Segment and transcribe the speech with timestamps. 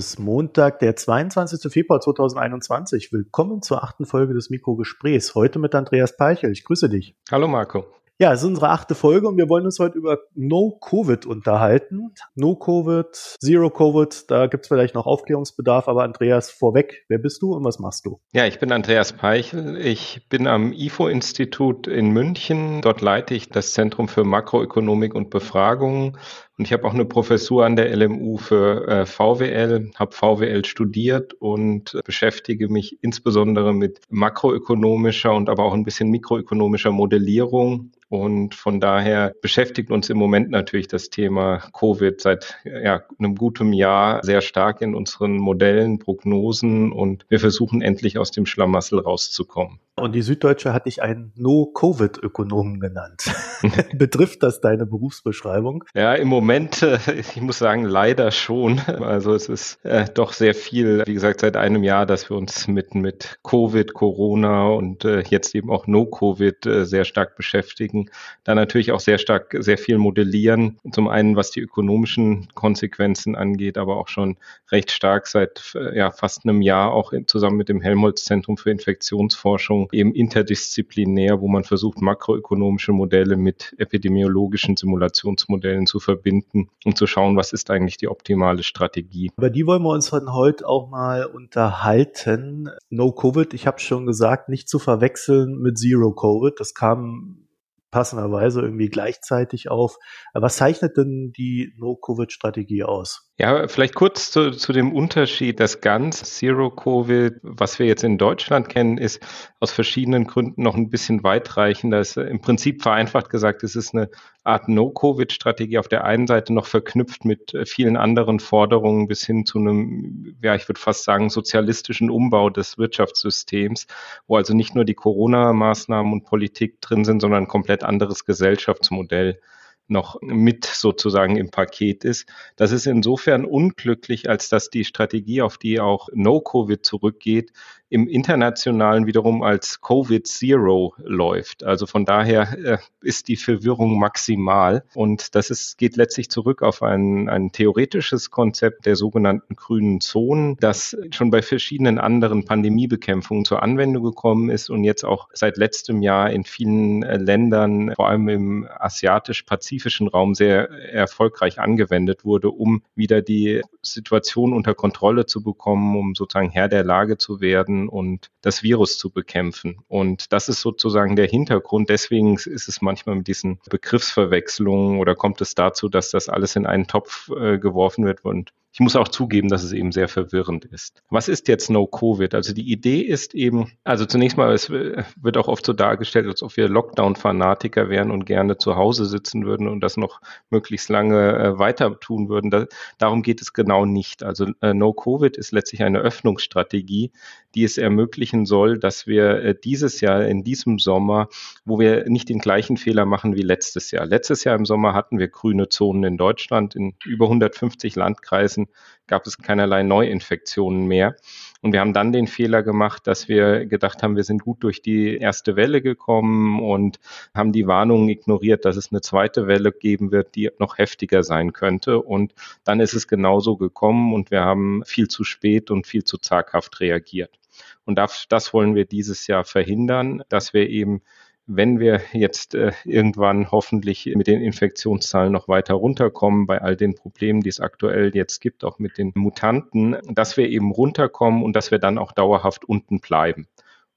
[0.00, 1.70] Ist Montag, der 22.
[1.70, 3.12] Februar 2021.
[3.12, 5.34] Willkommen zur achten Folge des Mikrogesprächs.
[5.34, 6.52] Heute mit Andreas Peichel.
[6.52, 7.16] Ich grüße dich.
[7.30, 7.84] Hallo Marco.
[8.20, 12.14] Ja, es ist unsere achte Folge und wir wollen uns heute über No-Covid unterhalten.
[12.34, 17.64] No-Covid, Zero-Covid, da gibt es vielleicht noch Aufklärungsbedarf, aber Andreas, vorweg, wer bist du und
[17.64, 18.20] was machst du?
[18.32, 19.78] Ja, ich bin Andreas Peichel.
[19.78, 22.80] Ich bin am IFO-Institut in München.
[22.82, 26.18] Dort leite ich das Zentrum für Makroökonomik und Befragungen
[26.60, 31.32] und ich habe auch eine Professur an der LMU für äh, VWL, habe VWL studiert
[31.32, 38.78] und beschäftige mich insbesondere mit makroökonomischer und aber auch ein bisschen mikroökonomischer Modellierung und von
[38.78, 44.42] daher beschäftigt uns im Moment natürlich das Thema Covid seit ja, einem guten Jahr sehr
[44.42, 49.78] stark in unseren Modellen, Prognosen und wir versuchen endlich aus dem Schlamassel rauszukommen.
[49.96, 53.24] Und die Süddeutsche hat dich einen No-Covid-Ökonomen genannt.
[53.94, 55.84] Betrifft das deine Berufsbeschreibung?
[55.94, 58.80] Ja, im Moment, äh, ich muss sagen, leider schon.
[58.80, 62.66] Also es ist äh, doch sehr viel, wie gesagt, seit einem Jahr, dass wir uns
[62.68, 68.10] mit, mit Covid, Corona und äh, jetzt eben auch No-Covid äh, sehr stark beschäftigen
[68.44, 70.78] da natürlich auch sehr stark, sehr viel modellieren.
[70.90, 74.38] Zum einen, was die ökonomischen Konsequenzen angeht, aber auch schon
[74.72, 79.79] recht stark seit ja, fast einem Jahr auch in, zusammen mit dem Helmholtz-Zentrum für Infektionsforschung
[79.92, 87.36] eben interdisziplinär, wo man versucht, makroökonomische Modelle mit epidemiologischen Simulationsmodellen zu verbinden und zu schauen,
[87.36, 89.30] was ist eigentlich die optimale Strategie.
[89.36, 92.70] Über die wollen wir uns von heute auch mal unterhalten.
[92.88, 96.58] No Covid, ich habe schon gesagt, nicht zu verwechseln mit Zero Covid.
[96.58, 97.46] Das kam
[97.90, 99.96] passenderweise irgendwie gleichzeitig auf.
[100.32, 103.30] Was zeichnet denn die No-Covid-Strategie aus?
[103.40, 105.60] Ja, vielleicht kurz zu, zu dem Unterschied.
[105.60, 109.20] Das ganz Zero-Covid, was wir jetzt in Deutschland kennen, ist
[109.60, 112.00] aus verschiedenen Gründen noch ein bisschen weitreichender.
[112.00, 114.10] Es, Im Prinzip vereinfacht gesagt, es ist eine
[114.44, 119.46] Art No-Covid-Strategie auf der einen Seite noch verknüpft mit äh, vielen anderen Forderungen bis hin
[119.46, 123.86] zu einem, ja, ich würde fast sagen, sozialistischen Umbau des Wirtschaftssystems,
[124.26, 127.48] wo also nicht nur die Corona-Maßnahmen und Politik drin sind, sondern ein
[127.80, 129.40] komplett anderes Gesellschaftsmodell
[129.90, 132.28] noch mit sozusagen im Paket ist.
[132.56, 137.52] Das ist insofern unglücklich, als dass die Strategie, auf die auch No-Covid zurückgeht,
[137.90, 141.64] im Internationalen wiederum als Covid-Zero läuft.
[141.64, 144.84] Also von daher äh, ist die Verwirrung maximal.
[144.94, 150.56] Und das ist, geht letztlich zurück auf ein, ein theoretisches Konzept der sogenannten grünen Zonen,
[150.60, 156.00] das schon bei verschiedenen anderen Pandemiebekämpfungen zur Anwendung gekommen ist und jetzt auch seit letztem
[156.00, 162.82] Jahr in vielen äh, Ländern, vor allem im asiatisch-pazifischen Raum, sehr erfolgreich angewendet wurde, um
[162.94, 168.30] wieder die Situation unter Kontrolle zu bekommen, um sozusagen Herr der Lage zu werden und
[168.42, 169.78] das Virus zu bekämpfen.
[169.88, 171.88] Und das ist sozusagen der Hintergrund.
[171.88, 176.66] Deswegen ist es manchmal mit diesen Begriffsverwechslungen oder kommt es dazu, dass das alles in
[176.66, 180.64] einen Topf äh, geworfen wird und ich muss auch zugeben, dass es eben sehr verwirrend
[180.64, 181.02] ist.
[181.10, 182.34] Was ist jetzt No-Covid?
[182.34, 186.42] Also die Idee ist eben, also zunächst mal, es wird auch oft so dargestellt, als
[186.42, 190.20] ob wir Lockdown-Fanatiker wären und gerne zu Hause sitzen würden und das noch
[190.50, 192.50] möglichst lange äh, weiter tun würden.
[192.50, 192.66] Da,
[192.98, 194.22] darum geht es genau nicht.
[194.22, 197.10] Also äh, No-Covid ist letztlich eine Öffnungsstrategie,
[197.56, 201.28] die es ermöglichen soll, dass wir äh, dieses Jahr, in diesem Sommer,
[201.64, 204.06] wo wir nicht den gleichen Fehler machen wie letztes Jahr.
[204.06, 209.00] Letztes Jahr im Sommer hatten wir grüne Zonen in Deutschland, in über 150 Landkreisen Anführungszeichen
[209.10, 211.16] gab es keinerlei Neuinfektionen mehr.
[211.62, 214.82] Und wir haben dann den Fehler gemacht, dass wir gedacht haben, wir sind gut durch
[214.82, 217.00] die erste Welle gekommen und
[217.34, 221.52] haben die Warnungen ignoriert, dass es eine zweite Welle geben wird, die noch heftiger sein
[221.52, 222.00] könnte.
[222.00, 226.18] Und dann ist es genauso gekommen und wir haben viel zu spät und viel zu
[226.18, 227.36] zaghaft reagiert.
[227.84, 231.02] Und das, das wollen wir dieses Jahr verhindern, dass wir eben
[231.46, 236.94] wenn wir jetzt äh, irgendwann hoffentlich mit den Infektionszahlen noch weiter runterkommen, bei all den
[236.94, 241.56] Problemen, die es aktuell jetzt gibt, auch mit den Mutanten, dass wir eben runterkommen und
[241.56, 243.48] dass wir dann auch dauerhaft unten bleiben.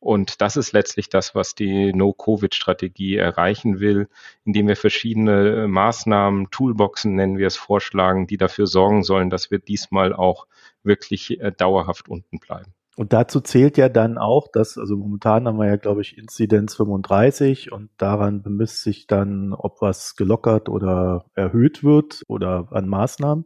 [0.03, 4.09] Und das ist letztlich das, was die No-Covid-Strategie erreichen will,
[4.43, 9.59] indem wir verschiedene Maßnahmen, Toolboxen nennen wir es, vorschlagen, die dafür sorgen sollen, dass wir
[9.59, 10.47] diesmal auch
[10.83, 12.73] wirklich äh, dauerhaft unten bleiben.
[12.95, 16.75] Und dazu zählt ja dann auch, dass, also momentan haben wir ja, glaube ich, Inzidenz
[16.75, 23.45] 35 und daran bemisst sich dann, ob was gelockert oder erhöht wird oder an Maßnahmen.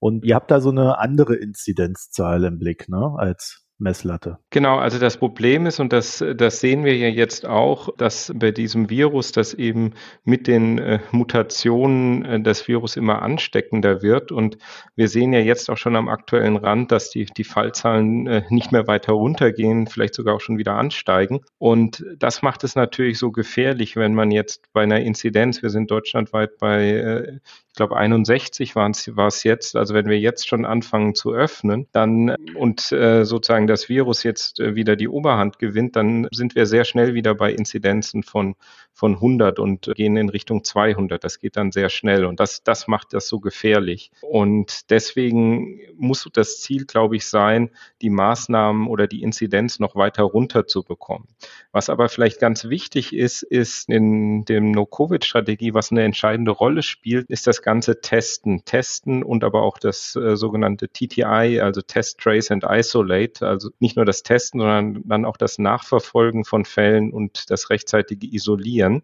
[0.00, 4.38] Und ihr habt da so eine andere Inzidenzzahl im Blick, ne, als Messlatte.
[4.50, 8.50] Genau, also das Problem ist, und das, das sehen wir ja jetzt auch, dass bei
[8.50, 9.94] diesem Virus, das eben
[10.24, 14.32] mit den äh, Mutationen äh, das Virus immer ansteckender wird.
[14.32, 14.58] Und
[14.96, 18.72] wir sehen ja jetzt auch schon am aktuellen Rand, dass die, die Fallzahlen äh, nicht
[18.72, 21.40] mehr weiter runtergehen, vielleicht sogar auch schon wieder ansteigen.
[21.58, 25.90] Und das macht es natürlich so gefährlich, wenn man jetzt bei einer Inzidenz, wir sind
[25.90, 27.38] deutschlandweit bei äh,
[27.78, 29.76] glaube 61 war es jetzt.
[29.76, 34.60] Also wenn wir jetzt schon anfangen zu öffnen, dann und äh, sozusagen das Virus jetzt
[34.60, 38.56] äh, wieder die Oberhand gewinnt, dann sind wir sehr schnell wieder bei Inzidenzen von
[38.92, 41.22] von 100 und gehen in Richtung 200.
[41.22, 44.10] Das geht dann sehr schnell und das das macht das so gefährlich.
[44.22, 47.70] Und deswegen muss das Ziel, glaube ich, sein,
[48.02, 51.28] die Maßnahmen oder die Inzidenz noch weiter runterzubekommen.
[51.70, 57.28] Was aber vielleicht ganz wichtig ist, ist in dem No-Covid-Strategie, was eine entscheidende Rolle spielt,
[57.30, 58.64] ist das ganze Testen.
[58.64, 63.46] Testen und aber auch das äh, sogenannte TTI, also Test, Trace and Isolate.
[63.46, 68.26] Also nicht nur das Testen, sondern dann auch das Nachverfolgen von Fällen und das rechtzeitige
[68.26, 69.02] Isolieren.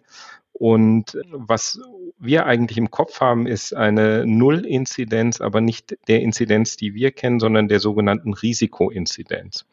[0.53, 1.81] Und was
[2.19, 7.41] wir eigentlich im Kopf haben, ist eine Null-Inzidenz, aber nicht der Inzidenz, die wir kennen,
[7.41, 9.67] sondern der sogenannten Risikoinzidenz.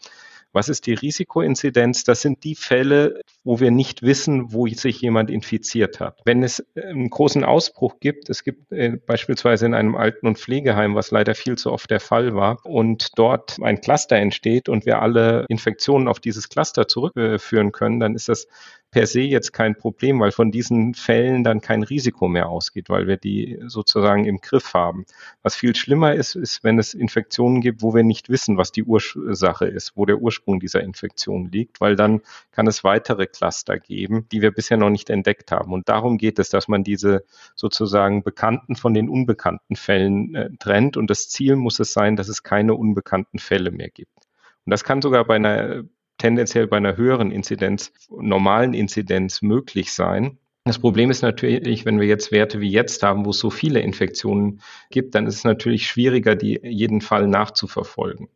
[0.54, 2.04] Was ist die Risikoinzidenz?
[2.04, 6.20] Das sind die Fälle, wo wir nicht wissen, wo sich jemand infiziert hat.
[6.26, 10.96] Wenn es einen großen Ausbruch gibt, es gibt äh, beispielsweise in einem Alten- und Pflegeheim,
[10.96, 15.02] was leider viel zu oft der Fall war, und dort ein Cluster entsteht und wir
[15.02, 18.48] alle Infektionen auf dieses Cluster zurückführen können, dann ist das
[18.92, 23.08] per se jetzt kein Problem, weil von diesen Fällen dann kein Risiko mehr ausgeht, weil
[23.08, 25.06] wir die sozusagen im Griff haben.
[25.44, 28.84] Was viel schlimmer ist, ist, wenn es Infektionen gibt, wo wir nicht wissen, was die
[28.84, 32.22] Ursache ist, wo der Ursprung dieser Infektion liegt, weil dann
[32.52, 35.72] kann es weitere Cluster geben, die wir bisher noch nicht entdeckt haben.
[35.72, 37.24] Und darum geht es, dass man diese
[37.56, 40.98] sozusagen bekannten von den unbekannten Fällen äh, trennt.
[40.98, 44.18] Und das Ziel muss es sein, dass es keine unbekannten Fälle mehr gibt.
[44.66, 45.86] Und das kann sogar bei einer
[46.22, 50.38] tendenziell bei einer höheren Inzidenz, normalen Inzidenz möglich sein.
[50.66, 53.80] Das Problem ist natürlich, wenn wir jetzt Werte wie jetzt haben, wo es so viele
[53.80, 58.30] Infektionen gibt, dann ist es natürlich schwieriger, die jeden Fall nachzuverfolgen.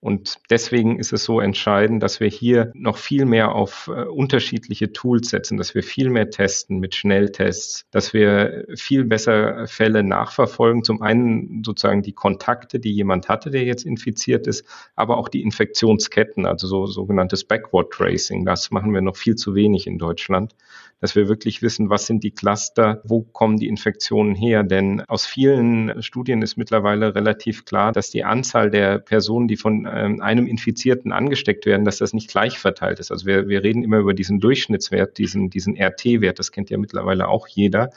[0.00, 4.92] Und deswegen ist es so entscheidend, dass wir hier noch viel mehr auf äh, unterschiedliche
[4.92, 10.84] Tools setzen, dass wir viel mehr testen mit Schnelltests, dass wir viel besser Fälle nachverfolgen.
[10.84, 14.64] Zum einen sozusagen die Kontakte, die jemand hatte, der jetzt infiziert ist,
[14.94, 18.44] aber auch die Infektionsketten, also so sogenanntes Backward Tracing.
[18.44, 20.54] Das machen wir noch viel zu wenig in Deutschland
[21.00, 24.62] dass wir wirklich wissen, was sind die Cluster, wo kommen die Infektionen her.
[24.64, 29.88] Denn aus vielen Studien ist mittlerweile relativ klar, dass die Anzahl der Personen, die von
[29.90, 33.12] ähm, einem Infizierten angesteckt werden, dass das nicht gleich verteilt ist.
[33.12, 37.28] Also wir, wir reden immer über diesen Durchschnittswert, diesen, diesen RT-Wert, das kennt ja mittlerweile
[37.28, 37.90] auch jeder.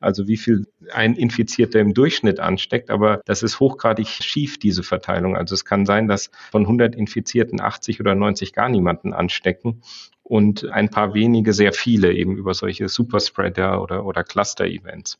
[0.00, 5.36] Also wie viel ein Infizierter im Durchschnitt ansteckt, aber das ist hochgradig schief, diese Verteilung.
[5.36, 9.82] Also es kann sein, dass von 100 Infizierten 80 oder 90 gar niemanden anstecken
[10.28, 15.18] und ein paar wenige sehr viele eben über solche Superspreader oder, oder Cluster-Events.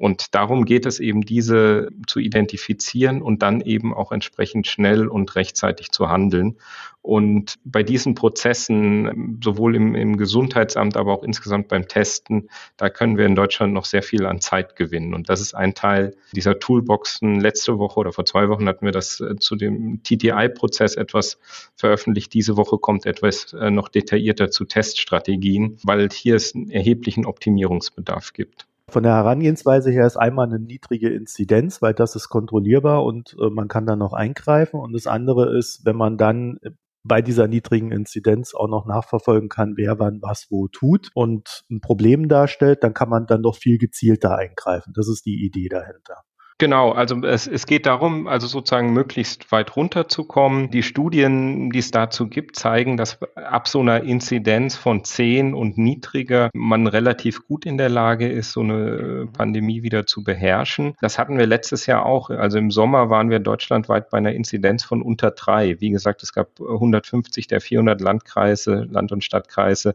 [0.00, 5.36] Und darum geht es eben, diese zu identifizieren und dann eben auch entsprechend schnell und
[5.36, 6.56] rechtzeitig zu handeln.
[7.02, 12.48] Und bei diesen Prozessen, sowohl im, im Gesundheitsamt, aber auch insgesamt beim Testen,
[12.78, 15.12] da können wir in Deutschland noch sehr viel an Zeit gewinnen.
[15.12, 17.38] Und das ist ein Teil dieser Toolboxen.
[17.38, 21.38] Letzte Woche oder vor zwei Wochen hatten wir das äh, zu dem TTI-Prozess etwas
[21.76, 22.32] veröffentlicht.
[22.32, 28.32] Diese Woche kommt etwas äh, noch detaillierter zu Teststrategien, weil hier es einen erheblichen Optimierungsbedarf
[28.32, 28.66] gibt.
[28.90, 33.48] Von der Herangehensweise her ist einmal eine niedrige Inzidenz, weil das ist kontrollierbar und äh,
[33.48, 34.80] man kann dann noch eingreifen.
[34.80, 36.58] Und das andere ist, wenn man dann
[37.02, 41.80] bei dieser niedrigen Inzidenz auch noch nachverfolgen kann, wer wann was wo tut und ein
[41.80, 44.92] Problem darstellt, dann kann man dann noch viel gezielter eingreifen.
[44.94, 46.24] Das ist die Idee dahinter.
[46.60, 50.70] Genau, also es, es geht darum, also sozusagen möglichst weit runterzukommen.
[50.70, 55.78] Die Studien, die es dazu gibt, zeigen, dass ab so einer Inzidenz von 10 und
[55.78, 60.96] niedriger man relativ gut in der Lage ist, so eine Pandemie wieder zu beherrschen.
[61.00, 62.28] Das hatten wir letztes Jahr auch.
[62.28, 65.80] Also im Sommer waren wir deutschlandweit bei einer Inzidenz von unter drei.
[65.80, 69.94] Wie gesagt, es gab 150 der 400 Landkreise, Land- und Stadtkreise,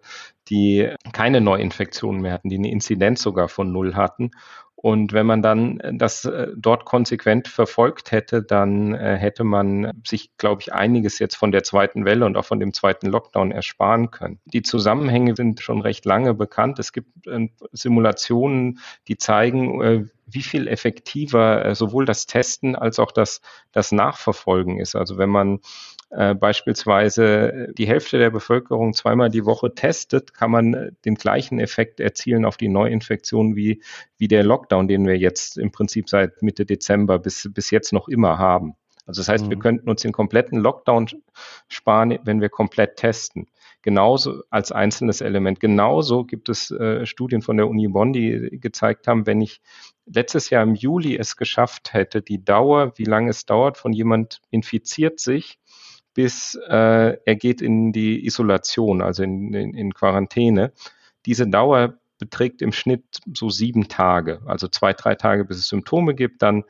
[0.50, 4.31] die keine Neuinfektionen mehr hatten, die eine Inzidenz sogar von null hatten.
[4.75, 10.01] Und wenn man dann äh, das äh, dort konsequent verfolgt hätte, dann äh, hätte man
[10.05, 13.51] sich, glaube ich, einiges jetzt von der zweiten Welle und auch von dem zweiten Lockdown
[13.51, 14.39] ersparen können.
[14.46, 16.79] Die Zusammenhänge sind schon recht lange bekannt.
[16.79, 17.10] Es gibt
[17.72, 23.41] Simulationen, die zeigen, wie viel effektiver sowohl das Testen als auch das,
[23.72, 24.96] das Nachverfolgen ist.
[24.96, 25.60] Also wenn man
[26.15, 31.60] äh, beispielsweise die Hälfte der Bevölkerung zweimal die Woche testet, kann man äh, den gleichen
[31.60, 33.81] Effekt erzielen auf die Neuinfektion wie,
[34.17, 38.07] wie der Lockdown, den wir jetzt im Prinzip seit Mitte Dezember bis, bis jetzt noch
[38.07, 38.75] immer haben.
[39.05, 39.50] Also das heißt, mhm.
[39.50, 41.07] wir könnten uns den kompletten Lockdown
[41.67, 43.48] sparen, wenn wir komplett testen.
[43.81, 45.60] Genauso als einzelnes Element.
[45.60, 49.62] Genauso gibt es äh, Studien von der Uni Bonn, die gezeigt haben, wenn ich
[50.05, 54.41] letztes Jahr im Juli es geschafft hätte, die Dauer, wie lange es dauert, von jemand
[54.50, 55.60] infiziert sich,
[56.15, 60.72] bis äh, er geht in die Isolation, also in, in, in Quarantäne.
[61.27, 66.15] Diese Dauer beträgt im Schnitt so sieben Tage, also zwei, drei Tage, bis es Symptome
[66.15, 66.41] gibt.
[66.41, 66.63] Dann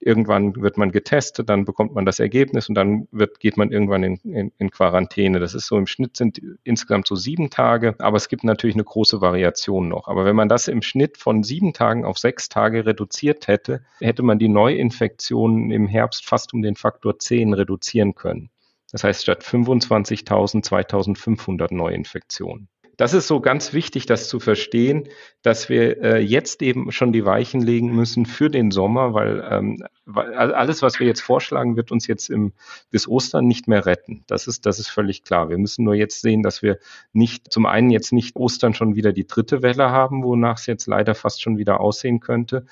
[0.00, 4.02] irgendwann wird man getestet, dann bekommt man das Ergebnis und dann wird, geht man irgendwann
[4.02, 5.40] in, in, in Quarantäne.
[5.40, 8.84] Das ist so im Schnitt sind insgesamt so sieben Tage, aber es gibt natürlich eine
[8.84, 10.08] große Variation noch.
[10.08, 14.22] Aber wenn man das im Schnitt von sieben Tagen auf sechs Tage reduziert hätte, hätte
[14.22, 18.50] man die Neuinfektionen im Herbst fast um den Faktor 10 reduzieren können.
[18.92, 22.68] Das heißt, statt 25.000 2500 Neuinfektionen
[22.98, 25.08] das ist so ganz wichtig, das zu verstehen,
[25.42, 29.84] dass wir äh, jetzt eben schon die Weichen legen müssen für den Sommer, weil, ähm,
[30.04, 32.52] weil alles, was wir jetzt vorschlagen, wird uns jetzt im,
[32.90, 34.24] bis Ostern nicht mehr retten.
[34.26, 35.48] Das ist, das ist völlig klar.
[35.48, 36.80] Wir müssen nur jetzt sehen, dass wir
[37.12, 40.88] nicht, zum einen jetzt nicht Ostern schon wieder die dritte Welle haben, wonach es jetzt
[40.88, 42.66] leider fast schon wieder aussehen könnte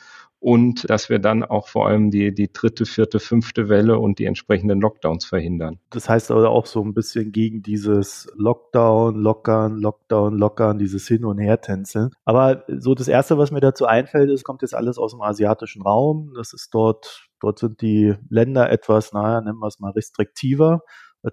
[0.46, 4.26] und dass wir dann auch vor allem die, die dritte, vierte, fünfte Welle und die
[4.26, 5.80] entsprechenden Lockdowns verhindern.
[5.90, 11.24] Das heißt aber auch so ein bisschen gegen dieses Lockdown, Lockern, Lockdown, Lockern, dieses Hin-
[11.24, 12.10] und Her-Tänzeln.
[12.24, 15.82] Aber so das Erste, was mir dazu einfällt, ist, kommt jetzt alles aus dem asiatischen
[15.82, 16.32] Raum.
[16.36, 20.82] Das ist dort, dort sind die Länder etwas, naja, nennen wir es mal restriktiver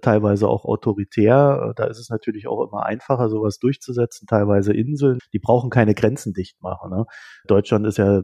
[0.00, 1.72] teilweise auch autoritär.
[1.76, 4.26] Da ist es natürlich auch immer einfacher, sowas durchzusetzen.
[4.26, 6.90] Teilweise Inseln, die brauchen keine Grenzen dicht machen.
[6.90, 7.04] Ne?
[7.46, 8.22] Deutschland ist ja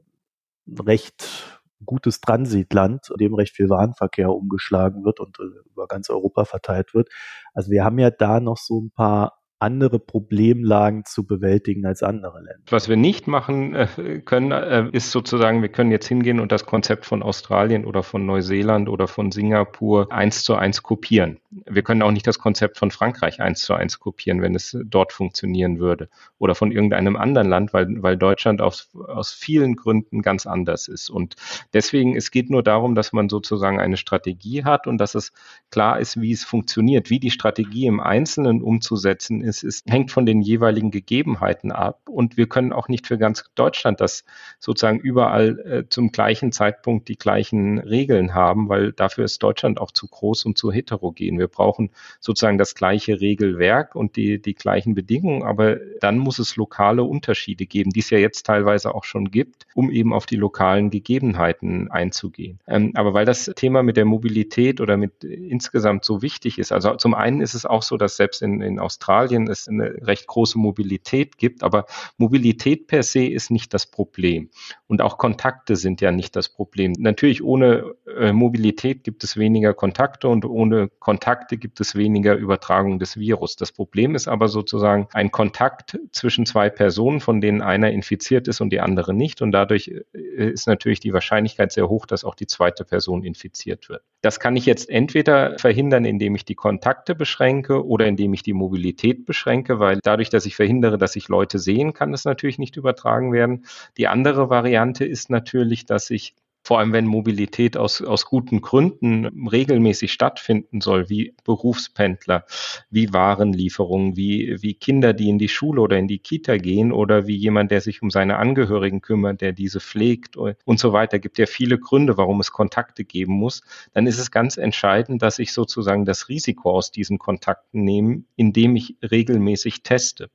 [0.67, 6.45] recht gutes Transitland, in dem recht viel Warenverkehr umgeschlagen wird und äh, über ganz Europa
[6.45, 7.09] verteilt wird.
[7.55, 12.38] Also wir haben ja da noch so ein paar andere Problemlagen zu bewältigen als andere
[12.38, 12.62] Länder.
[12.71, 13.87] Was wir nicht machen äh,
[14.25, 18.25] können, äh, ist sozusagen, wir können jetzt hingehen und das Konzept von Australien oder von
[18.25, 21.38] Neuseeland oder von Singapur eins zu eins kopieren.
[21.50, 25.12] Wir können auch nicht das Konzept von Frankreich eins zu eins kopieren, wenn es dort
[25.12, 26.09] funktionieren würde.
[26.38, 31.11] Oder von irgendeinem anderen Land, weil, weil Deutschland aus, aus vielen Gründen ganz anders ist.
[31.11, 31.37] Und
[31.75, 35.33] deswegen, es geht nur darum, dass man sozusagen eine Strategie hat und dass es
[35.71, 40.26] klar ist, wie es funktioniert, wie die Strategie im Einzelnen umzusetzen ist, ist, hängt von
[40.26, 42.09] den jeweiligen Gegebenheiten ab.
[42.09, 44.25] Und wir können auch nicht für ganz Deutschland das
[44.59, 49.90] sozusagen überall äh, zum gleichen Zeitpunkt die gleichen Regeln haben, weil dafür ist Deutschland auch
[49.90, 51.38] zu groß und zu heterogen.
[51.38, 51.90] Wir brauchen
[52.21, 57.66] sozusagen das gleiche Regelwerk und die, die gleichen Bedingungen, aber dann muss es lokale Unterschiede
[57.66, 61.90] geben, die es ja jetzt teilweise auch schon gibt, um eben auf die lokalen Gegebenheiten
[61.90, 62.61] einzugehen.
[62.66, 66.97] Ähm, aber weil das Thema mit der Mobilität oder mit insgesamt so wichtig ist, also
[66.97, 70.27] zum einen ist es auch so, dass selbst in, in Australien Asien es eine recht
[70.27, 71.63] große Mobilität gibt.
[71.63, 71.87] Aber
[72.19, 74.51] Mobilität per se ist nicht das Problem.
[74.87, 76.93] Und auch Kontakte sind ja nicht das Problem.
[76.99, 82.99] Natürlich ohne äh, Mobilität gibt es weniger Kontakte und ohne Kontakte gibt es weniger Übertragung
[82.99, 83.57] des Virus.
[83.57, 88.61] Das Problem ist aber sozusagen ein Kontakt zwischen zwei Personen, von denen einer infiziert ist
[88.61, 89.43] und die andere nicht.
[89.43, 93.89] Und dadurch äh, ist natürlich die Wahrscheinlichkeit sehr hoch, dass auch die zweite Person infiziert
[93.89, 94.03] wird.
[94.23, 98.53] Das kann ich jetzt entweder verhindern, indem ich die Kontakte beschränke oder indem ich die
[98.53, 102.77] Mobilität beschränke, weil dadurch, dass ich verhindere, dass ich Leute sehen, kann das natürlich nicht
[102.77, 103.65] übertragen werden.
[103.97, 109.47] Die andere Variante ist natürlich, dass ich vor allem wenn Mobilität aus, aus guten Gründen
[109.49, 112.45] regelmäßig stattfinden soll, wie Berufspendler,
[112.90, 117.26] wie Warenlieferungen, wie, wie Kinder, die in die Schule oder in die Kita gehen oder
[117.26, 121.19] wie jemand, der sich um seine Angehörigen kümmert, der diese pflegt und so weiter.
[121.19, 123.62] Gibt ja viele Gründe, warum es Kontakte geben muss.
[123.93, 128.76] Dann ist es ganz entscheidend, dass ich sozusagen das Risiko aus diesen Kontakten nehme, indem
[128.76, 130.31] ich regelmäßig teste.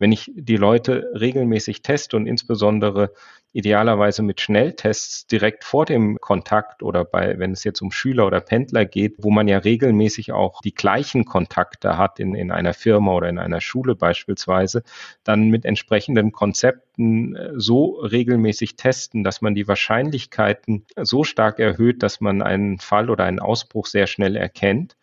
[0.00, 3.12] Wenn ich die Leute regelmäßig teste und insbesondere
[3.52, 8.40] idealerweise mit Schnelltests direkt vor dem Kontakt oder bei, wenn es jetzt um Schüler oder
[8.40, 13.12] Pendler geht, wo man ja regelmäßig auch die gleichen Kontakte hat in, in einer Firma
[13.12, 14.84] oder in einer Schule beispielsweise,
[15.22, 22.02] dann mit entsprechenden Konzepten äh, so regelmäßig testen, dass man die Wahrscheinlichkeiten so stark erhöht,
[22.02, 24.96] dass man einen Fall oder einen Ausbruch sehr schnell erkennt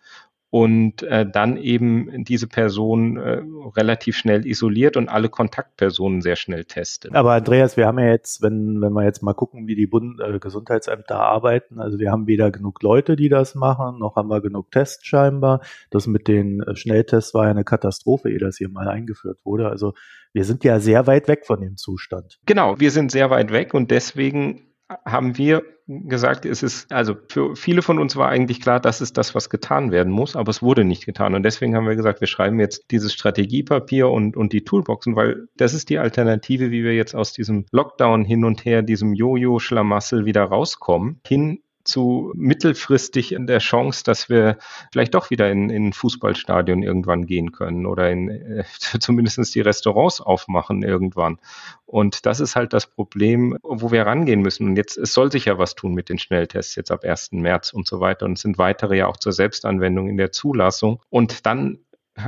[0.49, 3.41] und äh, dann eben diese Person äh,
[3.75, 7.13] relativ schnell isoliert und alle Kontaktpersonen sehr schnell testet.
[7.15, 10.21] Aber Andreas, wir haben ja jetzt, wenn, wenn wir jetzt mal gucken, wie die Bund
[10.21, 14.39] äh, Gesundheitsämter arbeiten, also wir haben weder genug Leute, die das machen, noch haben wir
[14.39, 15.61] genug Tests scheinbar.
[15.89, 19.69] Das mit den äh, Schnelltests war ja eine Katastrophe, ehe das hier mal eingeführt wurde.
[19.69, 19.93] Also
[20.31, 22.39] wir sind ja sehr weit weg von dem Zustand.
[22.45, 24.66] Genau, wir sind sehr weit weg und deswegen
[25.05, 29.17] haben wir gesagt, es ist, also für viele von uns war eigentlich klar, das ist
[29.17, 31.33] das, was getan werden muss, aber es wurde nicht getan.
[31.33, 35.47] Und deswegen haben wir gesagt, wir schreiben jetzt dieses Strategiepapier und, und die Toolboxen, weil
[35.55, 40.25] das ist die Alternative, wie wir jetzt aus diesem Lockdown hin und her, diesem Jojo-Schlamassel
[40.25, 44.57] wieder rauskommen, hin zu mittelfristig in der Chance, dass wir
[44.91, 48.63] vielleicht doch wieder in, in Fußballstadion irgendwann gehen können oder in äh,
[48.99, 51.39] zumindest die Restaurants aufmachen irgendwann.
[51.85, 54.67] Und das ist halt das Problem, wo wir rangehen müssen.
[54.67, 57.31] Und jetzt, es soll sich ja was tun mit den Schnelltests jetzt ab 1.
[57.31, 58.25] März und so weiter.
[58.25, 61.01] Und es sind weitere ja auch zur Selbstanwendung in der Zulassung.
[61.09, 61.79] Und dann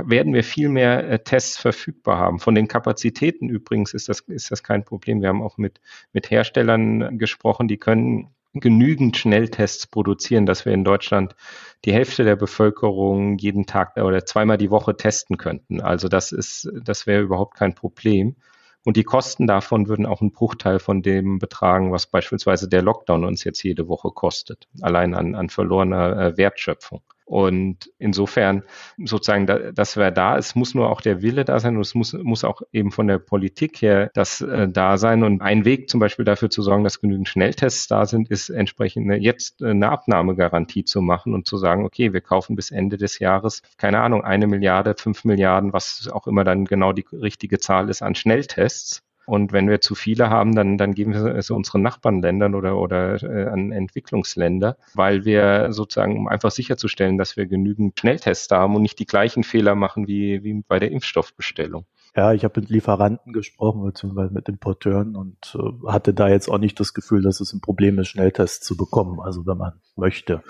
[0.04, 2.38] werden wir viel mehr äh, Tests verfügbar haben.
[2.38, 5.20] Von den Kapazitäten übrigens ist das, ist das kein Problem.
[5.20, 5.80] Wir haben auch mit,
[6.12, 11.36] mit Herstellern gesprochen, die können genügend Schnelltests produzieren, dass wir in Deutschland
[11.84, 15.80] die Hälfte der Bevölkerung jeden Tag oder zweimal die Woche testen könnten.
[15.80, 18.36] Also das ist, das wäre überhaupt kein Problem.
[18.84, 23.24] Und die Kosten davon würden auch einen Bruchteil von dem betragen, was beispielsweise der Lockdown
[23.24, 27.02] uns jetzt jede Woche kostet, allein an, an verlorener äh, Wertschöpfung.
[27.30, 28.64] Und insofern
[28.98, 30.36] sozusagen, das wäre da.
[30.36, 33.06] Es muss nur auch der Wille da sein und es muss, muss auch eben von
[33.06, 35.22] der Politik her das äh, da sein.
[35.22, 39.12] Und ein Weg zum Beispiel dafür zu sorgen, dass genügend Schnelltests da sind, ist entsprechend
[39.22, 43.62] jetzt eine Abnahmegarantie zu machen und zu sagen, okay, wir kaufen bis Ende des Jahres,
[43.76, 48.02] keine Ahnung, eine Milliarde, fünf Milliarden, was auch immer dann genau die richtige Zahl ist
[48.02, 52.56] an Schnelltests und wenn wir zu viele haben, dann, dann geben wir es unseren Nachbarländern
[52.56, 58.50] oder, oder äh, an Entwicklungsländer, weil wir sozusagen, um einfach sicherzustellen, dass wir genügend Schnelltests
[58.50, 61.84] haben und nicht die gleichen Fehler machen wie, wie bei der Impfstoffbestellung.
[62.16, 66.58] Ja, ich habe mit Lieferanten gesprochen, beziehungsweise mit Importeuren und äh, hatte da jetzt auch
[66.58, 70.42] nicht das Gefühl, dass es ein Problem ist, Schnelltests zu bekommen, also wenn man möchte.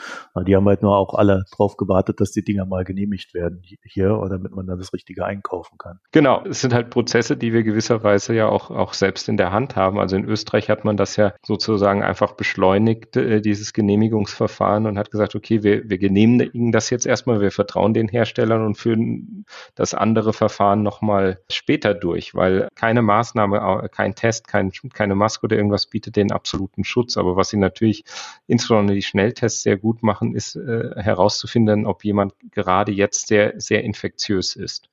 [0.47, 4.19] Die haben halt nur auch alle drauf gewartet, dass die Dinger mal genehmigt werden hier,
[4.31, 5.99] damit man dann das Richtige einkaufen kann.
[6.13, 9.77] Genau, es sind halt Prozesse, die wir gewisserweise ja auch, auch selbst in der Hand
[9.77, 9.99] haben.
[9.99, 15.11] Also in Österreich hat man das ja sozusagen einfach beschleunigt, äh, dieses Genehmigungsverfahren und hat
[15.11, 19.95] gesagt, okay, wir, wir genehmigen das jetzt erstmal, wir vertrauen den Herstellern und führen das
[19.95, 25.87] andere Verfahren nochmal später durch, weil keine Maßnahme, kein Test, kein, keine Maske oder irgendwas
[25.87, 27.17] bietet den absoluten Schutz.
[27.17, 28.05] Aber was sie natürlich,
[28.47, 33.85] insbesondere die Schnelltests sehr gut machen, ist äh, herauszufinden, ob jemand gerade jetzt sehr, sehr
[33.85, 34.89] infektiös ist.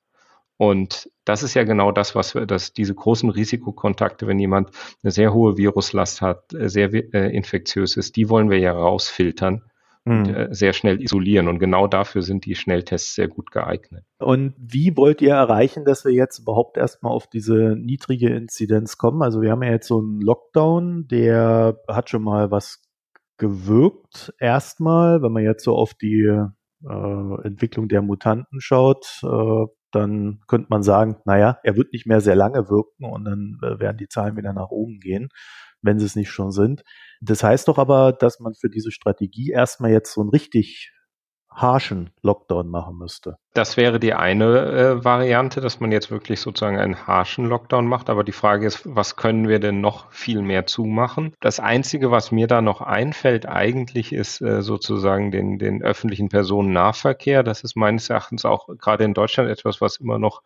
[0.58, 4.72] Und das ist ja genau das, was wir, dass diese großen Risikokontakte, wenn jemand
[5.04, 9.64] eine sehr hohe Viruslast hat, äh, sehr äh, infektiös ist, die wollen wir ja rausfiltern
[10.08, 10.54] mhm.
[10.54, 11.48] sehr schnell isolieren.
[11.48, 14.06] Und genau dafür sind die Schnelltests sehr gut geeignet.
[14.20, 19.22] Und wie wollt ihr erreichen, dass wir jetzt überhaupt erstmal auf diese niedrige Inzidenz kommen?
[19.22, 22.82] Also wir haben ja jetzt so einen Lockdown, der hat schon mal was
[23.38, 24.34] gewirkt.
[24.40, 30.68] Erstmal, wenn man jetzt so auf die äh, Entwicklung der Mutanten schaut, äh, dann könnte
[30.70, 34.10] man sagen, naja, er wird nicht mehr sehr lange wirken und dann äh, werden die
[34.10, 35.30] Zahlen wieder nach oben gehen
[35.82, 36.84] wenn sie es nicht schon sind.
[37.22, 40.92] Das heißt doch aber, dass man für diese Strategie erstmal jetzt so einen richtig
[41.58, 43.38] harschen Lockdown machen müsste.
[43.54, 48.12] Das wäre die eine äh, Variante, dass man jetzt wirklich sozusagen einen harschen Lockdown macht.
[48.12, 51.34] Aber die Frage ist, was können wir denn noch viel mehr zumachen?
[51.40, 57.42] Das Einzige, was mir da noch einfällt, eigentlich ist äh, sozusagen den, den öffentlichen Personennahverkehr.
[57.42, 60.44] Das ist meines Erachtens auch gerade in Deutschland etwas, was immer noch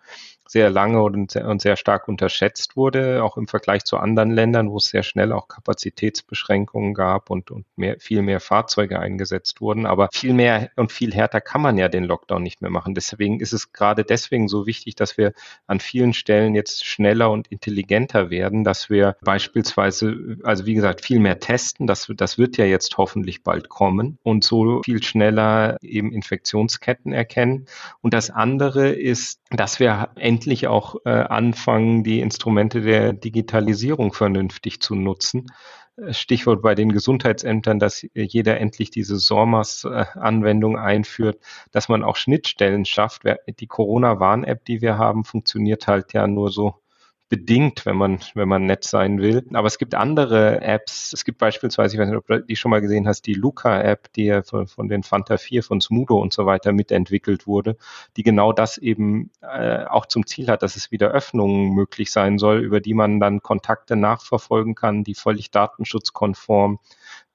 [0.48, 4.70] sehr lange und sehr, und sehr stark unterschätzt wurde, auch im Vergleich zu anderen Ländern,
[4.70, 9.86] wo es sehr schnell auch Kapazitätsbeschränkungen gab und, und mehr, viel mehr Fahrzeuge eingesetzt wurden.
[9.86, 12.94] Aber viel mehr und viel härter kann man ja den Lockdown nicht mehr machen.
[12.94, 15.34] Deswegen ist es gerade deswegen so wichtig, dass wir
[15.66, 21.20] an vielen Stellen jetzt schneller und intelligenter werden, dass wir beispielsweise, also wie gesagt, viel
[21.20, 21.88] mehr testen.
[21.88, 27.66] Das, das wird ja jetzt hoffentlich bald kommen und so viel schneller eben Infektionsketten erkennen.
[28.02, 34.12] Und das andere ist, dass wir endlich endlich auch äh, anfangen, die Instrumente der Digitalisierung
[34.12, 35.48] vernünftig zu nutzen.
[36.12, 41.40] Stichwort bei den Gesundheitsämtern, dass jeder endlich diese SORMAS-Anwendung einführt,
[41.72, 43.24] dass man auch Schnittstellen schafft.
[43.48, 46.76] Die Corona-Warn-App, die wir haben, funktioniert halt ja nur so
[47.32, 49.48] bedingt, wenn man, wenn man nett sein will.
[49.54, 51.14] Aber es gibt andere Apps.
[51.14, 54.12] Es gibt beispielsweise, ich weiß nicht, ob du die schon mal gesehen hast, die Luca-App,
[54.12, 57.78] die ja von, von, den Fanta 4, von Smudo und so weiter mitentwickelt wurde,
[58.18, 62.38] die genau das eben äh, auch zum Ziel hat, dass es wieder Öffnungen möglich sein
[62.38, 66.80] soll, über die man dann Kontakte nachverfolgen kann, die völlig datenschutzkonform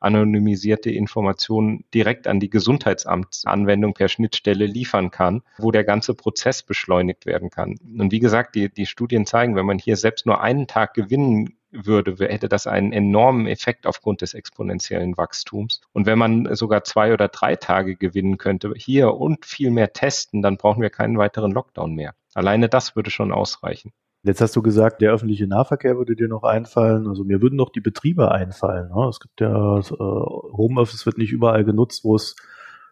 [0.00, 7.26] anonymisierte Informationen direkt an die Gesundheitsamtsanwendung per Schnittstelle liefern kann, wo der ganze Prozess beschleunigt
[7.26, 7.76] werden kann.
[7.98, 11.56] Und wie gesagt, die, die Studien zeigen, wenn man hier selbst nur einen Tag gewinnen
[11.70, 15.80] würde, hätte das einen enormen Effekt aufgrund des exponentiellen Wachstums.
[15.92, 20.42] Und wenn man sogar zwei oder drei Tage gewinnen könnte, hier und viel mehr testen,
[20.42, 22.14] dann brauchen wir keinen weiteren Lockdown mehr.
[22.34, 23.92] Alleine das würde schon ausreichen.
[24.26, 27.06] Jetzt hast du gesagt, der öffentliche Nahverkehr würde dir noch einfallen.
[27.06, 28.88] Also mir würden noch die Betriebe einfallen.
[28.88, 29.06] Ne?
[29.08, 32.34] Es gibt ja, äh, Homeoffice wird nicht überall genutzt, wo es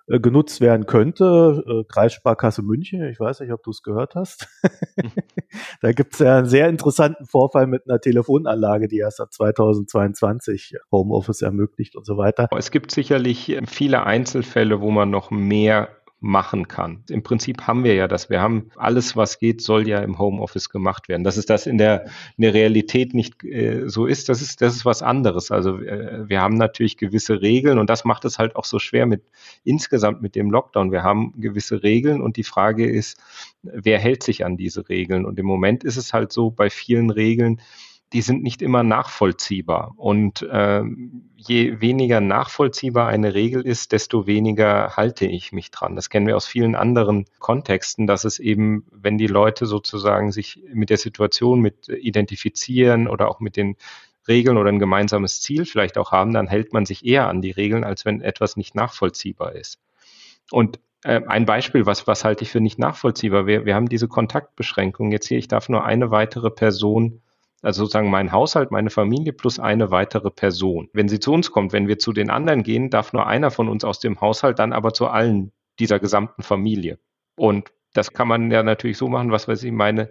[0.06, 1.64] äh, genutzt werden könnte.
[1.66, 4.48] Äh, Kreissparkasse München, ich weiß nicht, ob du es gehört hast.
[5.80, 10.76] da gibt es ja einen sehr interessanten Vorfall mit einer Telefonanlage, die erst ab 2022
[10.92, 12.48] Homeoffice ermöglicht und so weiter.
[12.56, 15.88] Es gibt sicherlich viele Einzelfälle, wo man noch mehr
[16.24, 17.04] machen kann.
[17.10, 18.30] Im Prinzip haben wir ja das.
[18.30, 21.22] Wir haben alles, was geht, soll ja im Homeoffice gemacht werden.
[21.22, 22.06] Dass es das in der,
[22.38, 25.50] in der Realität nicht äh, so ist, das ist, das ist was anderes.
[25.50, 29.04] Also äh, wir haben natürlich gewisse Regeln und das macht es halt auch so schwer
[29.04, 29.22] mit
[29.64, 30.92] insgesamt mit dem Lockdown.
[30.92, 33.22] Wir haben gewisse Regeln und die Frage ist,
[33.62, 35.26] wer hält sich an diese Regeln?
[35.26, 37.60] Und im Moment ist es halt so bei vielen Regeln,
[38.14, 39.92] die sind nicht immer nachvollziehbar.
[39.96, 40.82] Und äh,
[41.36, 45.96] je weniger nachvollziehbar eine Regel ist, desto weniger halte ich mich dran.
[45.96, 50.62] Das kennen wir aus vielen anderen Kontexten, dass es eben, wenn die Leute sozusagen sich
[50.72, 53.76] mit der Situation mit identifizieren oder auch mit den
[54.28, 57.50] Regeln oder ein gemeinsames Ziel vielleicht auch haben, dann hält man sich eher an die
[57.50, 59.80] Regeln, als wenn etwas nicht nachvollziehbar ist.
[60.52, 63.46] Und äh, ein Beispiel, was, was halte ich für nicht nachvollziehbar?
[63.46, 65.10] Wir, wir haben diese Kontaktbeschränkung.
[65.10, 67.20] Jetzt hier, ich darf nur eine weitere Person
[67.64, 70.88] also sozusagen mein Haushalt, meine Familie plus eine weitere Person.
[70.92, 73.68] Wenn sie zu uns kommt, wenn wir zu den anderen gehen, darf nur einer von
[73.68, 76.98] uns aus dem Haushalt dann aber zu allen dieser gesamten Familie.
[77.36, 80.10] Und das kann man ja natürlich so machen, was weiß ich meine,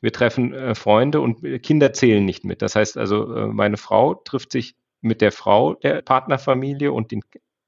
[0.00, 2.62] wir treffen äh, Freunde und Kinder zählen nicht mit.
[2.62, 7.20] Das heißt also, äh, meine Frau trifft sich mit der Frau der Partnerfamilie und den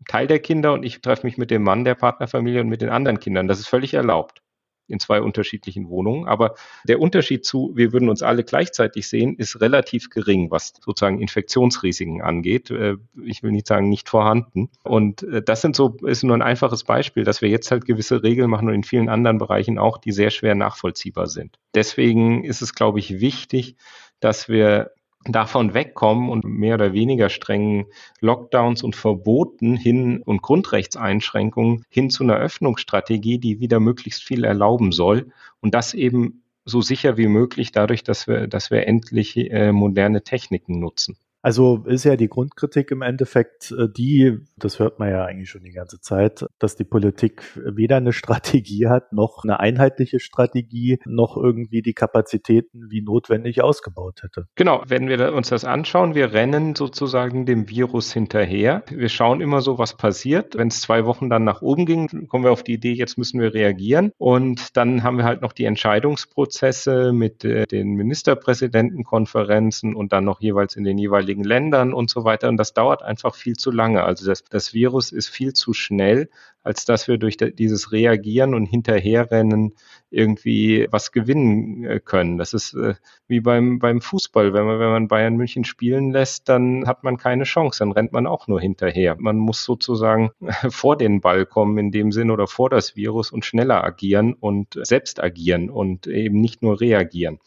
[0.08, 2.90] Teil der Kinder und ich treffe mich mit dem Mann der Partnerfamilie und mit den
[2.90, 3.48] anderen Kindern.
[3.48, 4.42] Das ist völlig erlaubt
[4.88, 6.26] in zwei unterschiedlichen Wohnungen.
[6.26, 11.20] Aber der Unterschied zu, wir würden uns alle gleichzeitig sehen, ist relativ gering, was sozusagen
[11.20, 12.70] Infektionsrisiken angeht.
[12.70, 14.70] Äh, ich will nicht sagen, nicht vorhanden.
[14.82, 18.22] Und äh, das sind so, ist nur ein einfaches Beispiel, dass wir jetzt halt gewisse
[18.22, 21.58] Regeln machen und in vielen anderen Bereichen auch, die sehr schwer nachvollziehbar sind.
[21.74, 23.76] Deswegen ist es, glaube ich, wichtig,
[24.20, 24.92] dass wir
[25.32, 27.86] davon wegkommen und mehr oder weniger strengen
[28.20, 34.92] Lockdowns und Verboten hin und Grundrechtseinschränkungen hin zu einer Öffnungsstrategie, die wieder möglichst viel erlauben
[34.92, 39.72] soll und das eben so sicher wie möglich dadurch, dass wir, dass wir endlich äh,
[39.72, 41.16] moderne Techniken nutzen.
[41.46, 45.62] Also ist ja die Grundkritik im Endeffekt äh, die, das hört man ja eigentlich schon
[45.62, 51.36] die ganze Zeit, dass die Politik weder eine Strategie hat, noch eine einheitliche Strategie, noch
[51.36, 54.46] irgendwie die Kapazitäten wie notwendig ausgebaut hätte.
[54.56, 58.82] Genau, wenn wir uns das anschauen, wir rennen sozusagen dem Virus hinterher.
[58.90, 60.56] Wir schauen immer so, was passiert.
[60.56, 63.40] Wenn es zwei Wochen dann nach oben ging, kommen wir auf die Idee, jetzt müssen
[63.40, 64.10] wir reagieren.
[64.18, 70.40] Und dann haben wir halt noch die Entscheidungsprozesse mit äh, den Ministerpräsidentenkonferenzen und dann noch
[70.40, 72.48] jeweils in den jeweiligen jeweiligen Ländern und so weiter.
[72.48, 74.02] Und das dauert einfach viel zu lange.
[74.02, 76.28] Also das, das Virus ist viel zu schnell,
[76.62, 79.74] als dass wir durch dieses Reagieren und Hinterherrennen
[80.10, 82.38] irgendwie was gewinnen äh, können.
[82.38, 82.94] Das ist äh,
[83.28, 84.52] wie beim, beim Fußball.
[84.52, 87.78] Wenn man, wenn man Bayern München spielen lässt, dann hat man keine Chance.
[87.80, 89.16] Dann rennt man auch nur hinterher.
[89.18, 90.30] Man muss sozusagen
[90.70, 94.78] vor den Ball kommen in dem Sinn oder vor das Virus und schneller agieren und
[94.82, 97.38] selbst agieren und eben nicht nur reagieren.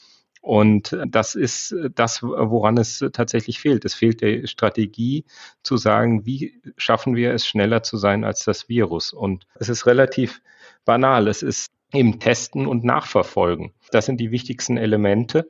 [0.41, 3.83] Und das ist das, woran es tatsächlich fehlt.
[3.83, 5.25] Es fehlt der Strategie
[5.63, 9.11] zu sagen, wie schaffen wir es schneller zu sein als das Virus.
[9.11, 10.41] Und es ist relativ
[10.85, 11.27] banal.
[11.27, 13.73] Es ist eben testen und nachverfolgen.
[13.91, 15.49] Das sind die wichtigsten Elemente.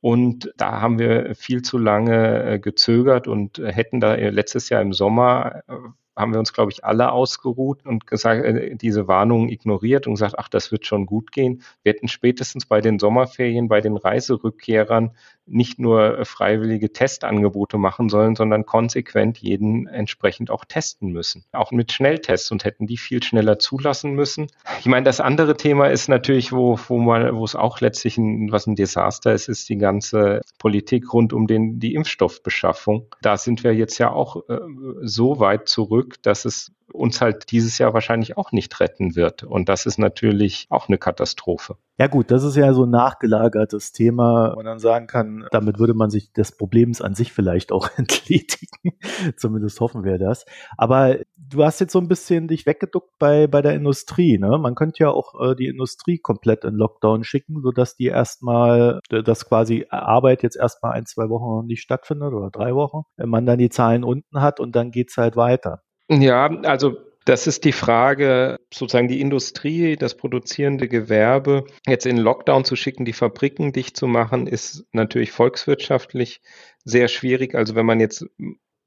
[0.00, 4.92] Und da haben wir viel zu lange äh, gezögert und hätten da letztes Jahr im
[4.92, 5.74] Sommer äh,
[6.18, 10.34] haben wir uns, glaube ich, alle ausgeruht und gesagt, äh, diese Warnungen ignoriert und gesagt,
[10.38, 11.62] ach, das wird schon gut gehen.
[11.82, 15.12] Wir hätten spätestens bei den Sommerferien, bei den Reiserückkehrern
[15.50, 21.44] nicht nur freiwillige Testangebote machen sollen, sondern konsequent jeden entsprechend auch testen müssen.
[21.52, 24.48] Auch mit Schnelltests und hätten die viel schneller zulassen müssen.
[24.80, 28.52] Ich meine, das andere Thema ist natürlich, wo, wo man, wo es auch letztlich ein,
[28.52, 33.06] was ein Desaster ist, ist die ganze Politik rund um den, die Impfstoffbeschaffung.
[33.22, 34.58] Da sind wir jetzt ja auch äh,
[35.02, 39.42] so weit zurück, dass es uns halt dieses Jahr wahrscheinlich auch nicht retten wird.
[39.42, 41.76] Und das ist natürlich auch eine Katastrophe.
[41.98, 45.80] Ja gut, das ist ja so ein nachgelagertes Thema, wo man dann sagen kann, damit
[45.80, 48.92] würde man sich des Problems an sich vielleicht auch entledigen.
[49.36, 50.46] Zumindest hoffen wir das.
[50.76, 54.38] Aber du hast jetzt so ein bisschen dich weggeduckt bei, bei der Industrie.
[54.38, 54.58] Ne?
[54.58, 59.48] Man könnte ja auch äh, die Industrie komplett in Lockdown schicken, sodass die erstmal, dass
[59.48, 63.02] quasi Arbeit jetzt erstmal ein, zwei Wochen nicht stattfindet oder drei Wochen.
[63.16, 65.82] Wenn man dann die Zahlen unten hat und dann geht's halt weiter.
[66.08, 66.96] Ja, also
[67.28, 73.04] das ist die Frage, sozusagen die Industrie, das produzierende Gewerbe jetzt in Lockdown zu schicken,
[73.04, 76.40] die Fabriken dicht zu machen, ist natürlich volkswirtschaftlich
[76.84, 77.54] sehr schwierig.
[77.54, 78.24] Also wenn man jetzt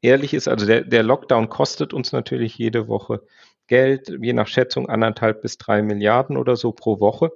[0.02, 3.22] ehrlich ist, also der, der Lockdown kostet uns natürlich jede Woche
[3.68, 7.32] Geld, je nach Schätzung anderthalb bis drei Milliarden oder so pro Woche.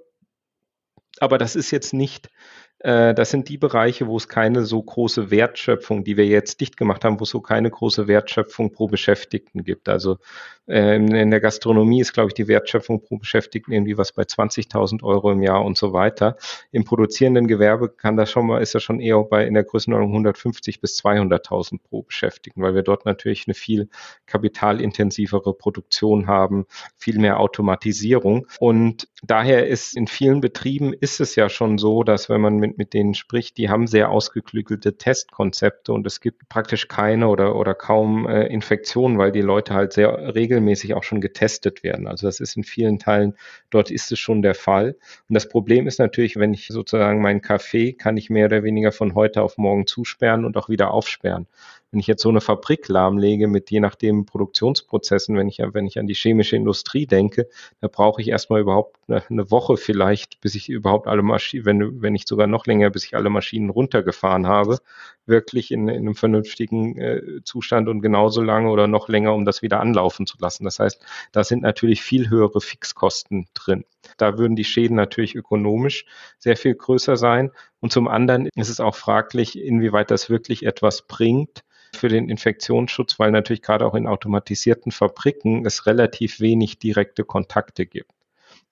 [1.20, 2.32] Aber das ist jetzt nicht
[2.80, 7.04] das sind die Bereiche, wo es keine so große Wertschöpfung, die wir jetzt dicht gemacht
[7.04, 9.90] haben, wo es so keine große Wertschöpfung pro Beschäftigten gibt.
[9.90, 10.18] Also
[10.68, 15.04] äh, in der Gastronomie ist, glaube ich, die Wertschöpfung pro Beschäftigten irgendwie was bei 20.000
[15.04, 16.38] Euro im Jahr und so weiter.
[16.72, 20.12] Im produzierenden Gewerbe kann das schon mal, ist das schon eher bei in der Größenordnung
[20.12, 23.90] 150 bis 200.000 pro Beschäftigten, weil wir dort natürlich eine viel
[24.26, 26.66] kapitalintensivere Produktion haben,
[26.98, 28.48] viel mehr Automatisierung.
[28.60, 32.65] Und daher ist in vielen Betrieben ist es ja schon so, dass wenn man mit,
[32.76, 37.74] mit denen spricht, die haben sehr ausgeklügelte Testkonzepte und es gibt praktisch keine oder, oder
[37.74, 42.08] kaum äh, Infektionen, weil die Leute halt sehr regelmäßig auch schon getestet werden.
[42.08, 43.36] Also das ist in vielen Teilen,
[43.70, 44.96] dort ist es schon der Fall.
[45.30, 48.92] Und das Problem ist natürlich, wenn ich sozusagen meinen Kaffee kann ich mehr oder weniger
[48.92, 51.48] von heute auf morgen zusperren und auch wieder aufsperren.
[51.96, 55.98] Wenn ich jetzt so eine Fabrik lahmlege mit je nachdem Produktionsprozessen, wenn ich, wenn ich
[55.98, 57.48] an die chemische Industrie denke,
[57.80, 62.12] da brauche ich erstmal überhaupt eine, Woche vielleicht, bis ich überhaupt alle Maschinen, wenn, wenn
[62.12, 64.80] nicht sogar noch länger, bis ich alle Maschinen runtergefahren habe,
[65.26, 69.62] wirklich in, in einem vernünftigen äh, Zustand und genauso lange oder noch länger, um das
[69.62, 70.66] wieder anlaufen zu lassen.
[70.66, 73.86] Das heißt, da sind natürlich viel höhere Fixkosten drin.
[74.18, 76.06] Da würden die Schäden natürlich ökonomisch
[76.38, 77.52] sehr viel größer sein.
[77.80, 81.64] Und zum anderen ist es auch fraglich, inwieweit das wirklich etwas bringt,
[81.96, 87.86] für den Infektionsschutz, weil natürlich gerade auch in automatisierten Fabriken es relativ wenig direkte Kontakte
[87.86, 88.12] gibt.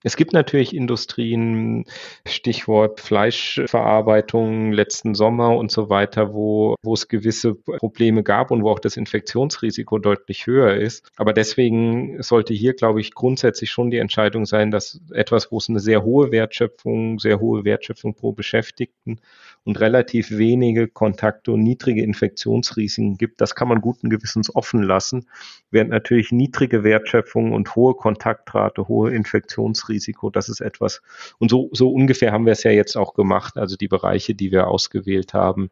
[0.04, 1.86] Es gibt natürlich Industrien,
[2.28, 8.70] Stichwort Fleischverarbeitung letzten Sommer und so weiter, wo, wo es gewisse Probleme gab und wo
[8.70, 11.10] auch das Infektionsrisiko deutlich höher ist.
[11.16, 15.70] Aber deswegen sollte hier, glaube ich, grundsätzlich schon die Entscheidung sein, dass etwas, wo es
[15.70, 19.20] eine sehr hohe Wertschöpfung, sehr hohe Wertschöpfung pro Beschäftigten
[19.66, 25.28] und relativ wenige Kontakte und niedrige Infektionsrisiken gibt, das kann man guten Gewissens offen lassen,
[25.72, 30.30] während natürlich niedrige Wertschöpfung und hohe Kontaktrate, hohe Infektionsrisiken Risiko.
[30.30, 31.02] Das ist etwas.
[31.40, 33.58] Und so, so ungefähr haben wir es ja jetzt auch gemacht.
[33.58, 35.70] Also die Bereiche, die wir ausgewählt haben,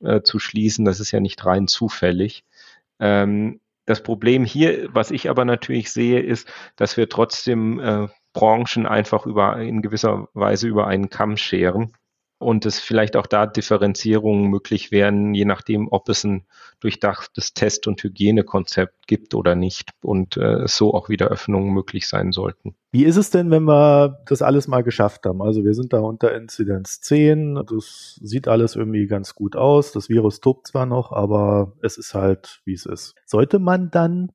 [0.00, 2.44] äh, zu schließen, das ist ja nicht rein zufällig.
[3.00, 8.86] Ähm, das Problem hier, was ich aber natürlich sehe, ist, dass wir trotzdem äh, Branchen
[8.86, 11.92] einfach über, in gewisser Weise über einen Kamm scheren
[12.42, 16.44] und es vielleicht auch da Differenzierungen möglich wären, je nachdem, ob es ein
[16.80, 22.32] durchdachtes Test- und Hygienekonzept gibt oder nicht und äh, so auch wieder Öffnungen möglich sein
[22.32, 22.74] sollten.
[22.90, 25.40] Wie ist es denn, wenn wir das alles mal geschafft haben?
[25.42, 30.08] Also wir sind da unter Inzidenz 10, das sieht alles irgendwie ganz gut aus, das
[30.08, 33.14] Virus tobt zwar noch, aber es ist halt, wie es ist.
[33.26, 34.32] Sollte man dann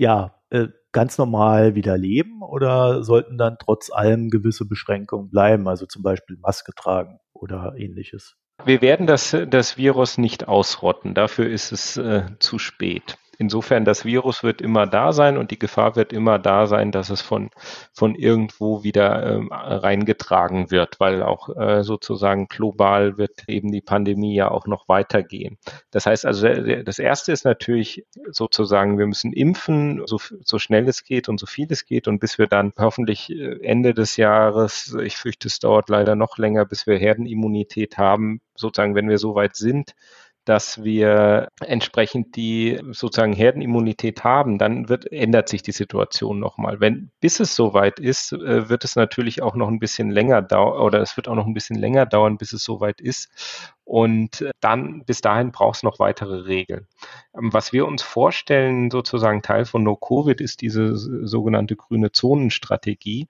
[0.00, 5.86] ja, äh, ganz normal wieder leben oder sollten dann trotz allem gewisse Beschränkungen bleiben, also
[5.86, 8.36] zum Beispiel Maske tragen oder ähnliches?
[8.64, 13.16] Wir werden das, das Virus nicht ausrotten, dafür ist es äh, zu spät.
[13.40, 17.08] Insofern, das Virus wird immer da sein und die Gefahr wird immer da sein, dass
[17.08, 17.48] es von,
[17.90, 24.34] von irgendwo wieder ähm, reingetragen wird, weil auch äh, sozusagen global wird eben die Pandemie
[24.34, 25.56] ja auch noch weitergehen.
[25.90, 26.48] Das heißt also,
[26.82, 31.46] das erste ist natürlich sozusagen, wir müssen impfen, so, so schnell es geht und so
[31.46, 35.60] viel es geht und bis wir dann hoffentlich äh, Ende des Jahres, ich fürchte, es
[35.60, 39.94] dauert leider noch länger, bis wir Herdenimmunität haben, sozusagen, wenn wir so weit sind,
[40.50, 46.80] dass wir entsprechend die sozusagen Herdenimmunität haben, dann wird, ändert sich die Situation nochmal.
[46.80, 50.82] Wenn, bis es soweit ist, äh, wird es natürlich auch noch ein bisschen länger dauern
[50.82, 53.30] oder es wird auch noch ein bisschen länger dauern, bis es soweit ist.
[53.84, 56.88] Und äh, dann, bis dahin braucht es noch weitere Regeln.
[57.32, 63.28] Ähm, was wir uns vorstellen, sozusagen Teil von No-Covid, ist diese sogenannte grüne Zonenstrategie.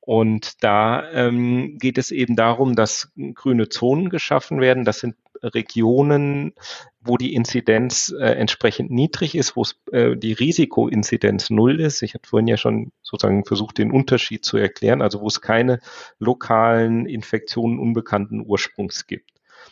[0.00, 4.86] Und da ähm, geht es eben darum, dass grüne Zonen geschaffen werden.
[4.86, 6.54] Das sind Regionen,
[7.00, 12.02] wo die Inzidenz äh, entsprechend niedrig ist, wo äh, die Risikoinzidenz null ist.
[12.02, 15.80] Ich hatte vorhin ja schon sozusagen versucht, den Unterschied zu erklären, also wo es keine
[16.18, 19.30] lokalen Infektionen unbekannten Ursprungs gibt.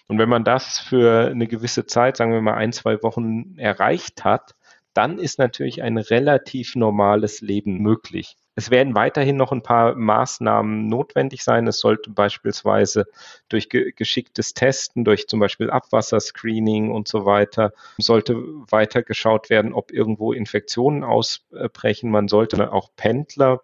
[0.09, 4.25] Und wenn man das für eine gewisse Zeit, sagen wir mal ein, zwei Wochen erreicht
[4.25, 4.55] hat,
[4.93, 8.37] dann ist natürlich ein relativ normales Leben möglich.
[8.57, 11.67] Es werden weiterhin noch ein paar Maßnahmen notwendig sein.
[11.67, 13.07] Es sollte beispielsweise
[13.49, 18.35] durch ge geschicktes Testen, durch zum Beispiel Abwasserscreening und so weiter, sollte
[18.71, 22.11] weiter geschaut werden, ob irgendwo Infektionen ausbrechen.
[22.11, 23.61] Man sollte auch Pendler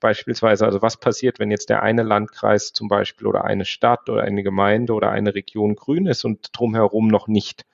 [0.00, 4.22] beispielsweise, also was passiert, wenn jetzt der eine Landkreis zum Beispiel oder eine Stadt oder
[4.22, 7.64] eine Gemeinde oder eine Region grün ist und drumherum noch nicht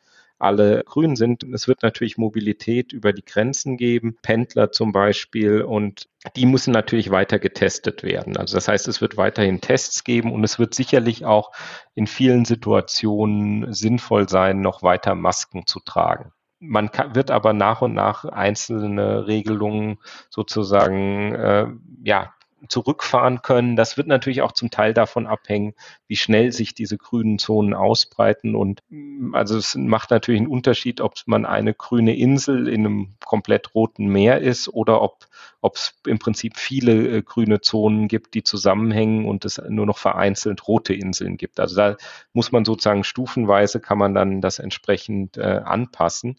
[0.45, 1.43] alle grün sind.
[1.43, 7.11] Es wird natürlich Mobilität über die Grenzen geben, Pendler zum Beispiel, und die müssen natürlich
[7.11, 8.37] weiter getestet werden.
[8.37, 11.53] Also das heißt, es wird weiterhin Tests geben und es wird sicherlich auch
[11.95, 16.33] in vielen Situationen sinnvoll sein, noch weiter Masken zu tragen.
[16.61, 19.99] Man kann, wird aber nach und nach einzelne Regelungen
[20.31, 21.67] sozusagen äh,
[22.03, 22.33] ja
[22.69, 23.77] zurückfahren können.
[23.77, 25.75] Das wird natürlich auch zum Teil davon abhängen,
[26.07, 28.55] wie schnell sich diese grünen Zonen ausbreiten.
[28.55, 33.15] Und mm, also es macht natürlich einen Unterschied, ob man eine grüne Insel in einem
[33.25, 35.27] komplett roten Meer ist oder ob
[35.65, 39.97] ob es im Prinzip viele äh, grüne Zonen gibt, die zusammenhängen und es nur noch
[39.97, 41.59] vereinzelt rote Inseln gibt.
[41.59, 41.97] Also da
[42.35, 46.39] muss man sozusagen stufenweise kann man dann das entsprechend äh, anpassen.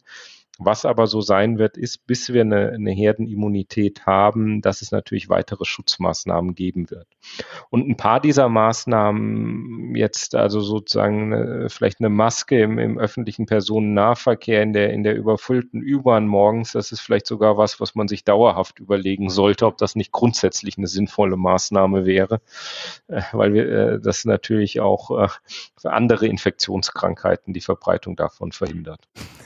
[0.58, 5.30] Was aber so sein wird, ist, bis wir eine, eine Herdenimmunität haben, dass es natürlich
[5.30, 7.08] weitere Schutzmaßnahmen geben wird.
[7.70, 14.62] Und ein paar dieser Maßnahmen jetzt also sozusagen vielleicht eine Maske im, im öffentlichen Personennahverkehr
[14.64, 18.24] in der, in der überfüllten U-Bahn morgens, das ist vielleicht sogar was, was man sich
[18.24, 22.42] dauerhaft überlegen sollte, ob das nicht grundsätzlich eine sinnvolle Maßnahme wäre,
[23.08, 25.28] äh, weil wir äh, das natürlich auch äh,
[25.78, 29.02] für andere Infektionskrankheiten die Verbreitung davon verhindert.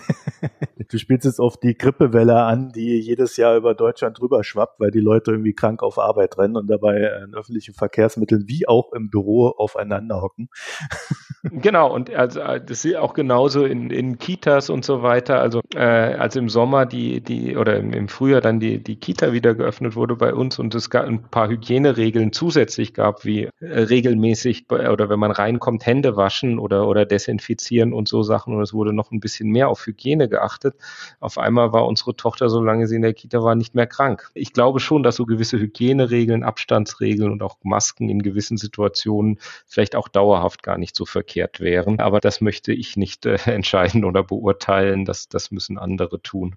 [0.99, 4.99] spielst jetzt auf die Grippewelle an, die jedes Jahr über Deutschland drüber schwappt, weil die
[4.99, 9.49] Leute irgendwie krank auf Arbeit rennen und dabei in öffentlichen Verkehrsmitteln wie auch im Büro
[9.49, 10.49] aufeinander hocken.
[11.43, 15.39] Genau, und also das ist auch genauso in, in Kitas und so weiter.
[15.39, 19.31] Also äh, als im Sommer die, die oder im, im Frühjahr dann die, die Kita
[19.31, 23.49] wieder geöffnet wurde bei uns und es gab ein paar Hygieneregeln zusätzlich gab, wie äh,
[23.61, 28.53] regelmäßig oder wenn man reinkommt, Hände waschen oder, oder desinfizieren und so Sachen.
[28.53, 30.75] Und es wurde noch ein bisschen mehr auf Hygiene geachtet.
[31.19, 34.29] Auf einmal war unsere Tochter, solange sie in der Kita war, nicht mehr krank.
[34.33, 39.95] Ich glaube schon, dass so gewisse Hygieneregeln, Abstandsregeln und auch Masken in gewissen Situationen vielleicht
[39.95, 41.99] auch dauerhaft gar nicht so verkehrt wären.
[41.99, 45.05] Aber das möchte ich nicht äh, entscheiden oder beurteilen.
[45.05, 46.55] Das, das müssen andere tun.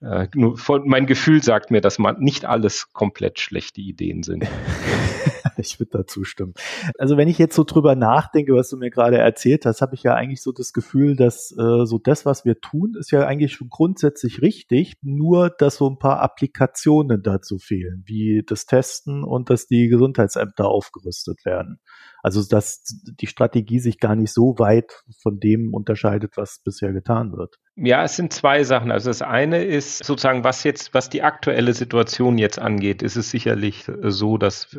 [0.00, 4.46] Äh, nur von, mein Gefühl sagt mir, dass man nicht alles komplett schlechte Ideen sind.
[5.56, 6.54] ich würde da zustimmen.
[6.98, 10.04] Also wenn ich jetzt so drüber nachdenke, was du mir gerade erzählt hast, habe ich
[10.04, 13.54] ja eigentlich so das Gefühl, dass äh, so das, was wir tun, ist ja eigentlich
[13.54, 19.50] schon grundsätzlich richtig, nur dass so ein paar Applikationen dazu fehlen, wie das Testen und
[19.50, 21.80] dass die Gesundheitsämter aufgerüstet werden.
[22.28, 27.32] Also dass die Strategie sich gar nicht so weit von dem unterscheidet, was bisher getan
[27.32, 27.56] wird.
[27.74, 28.90] Ja, es sind zwei Sachen.
[28.90, 33.30] Also das eine ist sozusagen, was jetzt, was die aktuelle Situation jetzt angeht, ist es
[33.30, 34.76] sicherlich so, dass,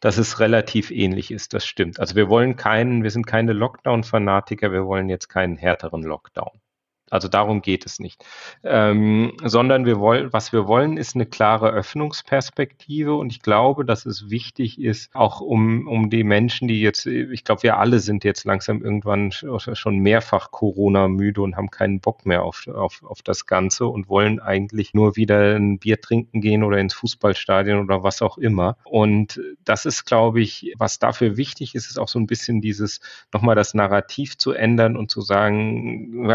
[0.00, 1.52] dass es relativ ähnlich ist.
[1.52, 2.00] Das stimmt.
[2.00, 6.58] Also wir wollen keinen, wir sind keine Lockdown-Fanatiker, wir wollen jetzt keinen härteren Lockdown.
[7.10, 8.24] Also darum geht es nicht.
[8.64, 13.14] Ähm, sondern wir wollen, was wir wollen, ist eine klare Öffnungsperspektive.
[13.14, 17.44] Und ich glaube, dass es wichtig ist, auch um, um die Menschen, die jetzt, ich
[17.44, 22.26] glaube, wir alle sind jetzt langsam irgendwann schon mehrfach Corona müde und haben keinen Bock
[22.26, 26.62] mehr auf, auf, auf das Ganze und wollen eigentlich nur wieder ein Bier trinken gehen
[26.62, 28.76] oder ins Fußballstadion oder was auch immer.
[28.84, 33.00] Und das ist, glaube ich, was dafür wichtig ist, ist auch so ein bisschen dieses,
[33.32, 36.26] nochmal das Narrativ zu ändern und zu sagen,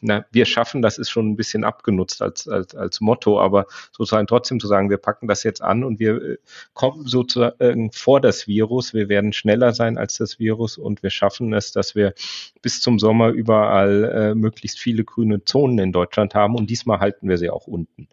[0.00, 4.26] na, wir schaffen, das ist schon ein bisschen abgenutzt als, als, als Motto, aber sozusagen
[4.26, 6.38] trotzdem zu sagen, wir packen das jetzt an und wir äh,
[6.74, 11.52] kommen sozusagen vor das Virus, wir werden schneller sein als das Virus und wir schaffen
[11.52, 12.14] es, dass wir
[12.62, 17.28] bis zum Sommer überall äh, möglichst viele grüne Zonen in Deutschland haben und diesmal halten
[17.28, 18.08] wir sie auch unten.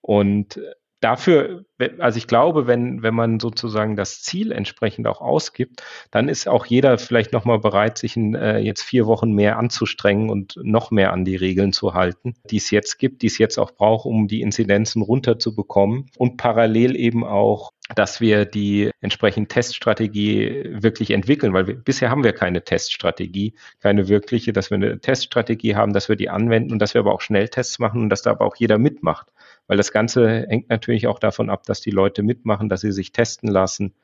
[0.00, 0.60] Und
[1.06, 1.64] dafür,
[2.00, 6.66] also ich glaube, wenn, wenn man sozusagen das Ziel entsprechend auch ausgibt, dann ist auch
[6.66, 11.12] jeder vielleicht nochmal bereit, sich in, äh, jetzt vier Wochen mehr anzustrengen und noch mehr
[11.12, 14.26] an die Regeln zu halten, die es jetzt gibt, die es jetzt auch braucht, um
[14.26, 21.68] die Inzidenzen runterzubekommen und parallel eben auch dass wir die entsprechende Teststrategie wirklich entwickeln, weil
[21.68, 26.16] wir, bisher haben wir keine Teststrategie, keine wirkliche, dass wir eine Teststrategie haben, dass wir
[26.16, 28.78] die anwenden und dass wir aber auch Schnelltests machen und dass da aber auch jeder
[28.78, 29.28] mitmacht.
[29.66, 33.12] Weil das Ganze hängt natürlich auch davon ab, dass die Leute mitmachen, dass sie sich
[33.12, 33.94] testen lassen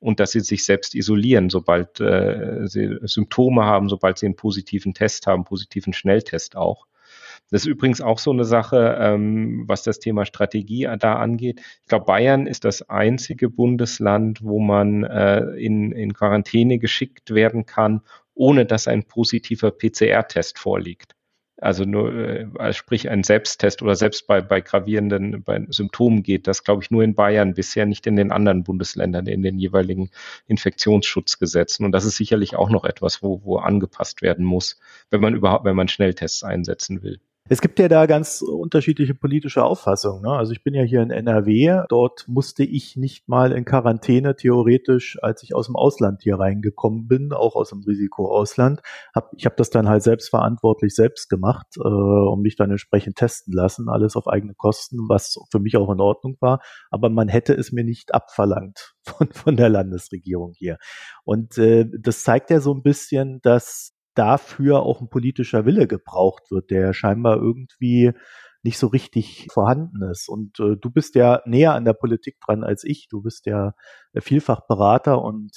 [0.00, 4.94] und dass sie sich selbst isolieren, sobald äh, sie Symptome haben, sobald sie einen positiven
[4.94, 6.86] Test haben, positiven Schnelltest auch.
[7.50, 11.60] Das ist übrigens auch so eine Sache, ähm, was das Thema Strategie da angeht.
[11.82, 17.66] Ich glaube, Bayern ist das einzige Bundesland, wo man äh, in, in Quarantäne geschickt werden
[17.66, 18.00] kann,
[18.34, 21.14] ohne dass ein positiver PCR-Test vorliegt
[21.62, 26.64] also nur, äh, sprich ein Selbsttest oder selbst bei, bei gravierenden bei Symptomen geht, das
[26.64, 30.10] glaube ich nur in Bayern, bisher nicht in den anderen Bundesländern, in den jeweiligen
[30.46, 31.86] Infektionsschutzgesetzen.
[31.86, 34.78] Und das ist sicherlich auch noch etwas, wo, wo angepasst werden muss,
[35.10, 37.20] wenn man überhaupt, wenn man Schnelltests einsetzen will.
[37.52, 40.22] Es gibt ja da ganz unterschiedliche politische Auffassungen.
[40.22, 40.30] Ne?
[40.30, 41.82] Also ich bin ja hier in NRW.
[41.90, 47.08] Dort musste ich nicht mal in Quarantäne theoretisch, als ich aus dem Ausland hier reingekommen
[47.08, 48.80] bin, auch aus dem Risikoausland.
[49.14, 53.52] Hab, ich habe das dann halt selbstverantwortlich selbst gemacht äh, und mich dann entsprechend testen
[53.52, 56.62] lassen, alles auf eigene Kosten, was für mich auch in Ordnung war.
[56.90, 60.78] Aber man hätte es mir nicht abverlangt von, von der Landesregierung hier.
[61.22, 66.50] Und äh, das zeigt ja so ein bisschen, dass dafür auch ein politischer Wille gebraucht
[66.50, 68.12] wird, der scheinbar irgendwie
[68.64, 70.28] nicht so richtig vorhanden ist.
[70.28, 73.08] Und äh, du bist ja näher an der Politik dran als ich.
[73.08, 73.74] Du bist ja
[74.20, 75.50] vielfach Berater und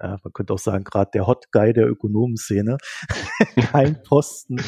[0.00, 2.78] ja, man könnte auch sagen, gerade der Hot Guy der Ökonomenszene.
[3.72, 4.60] Kein Posten,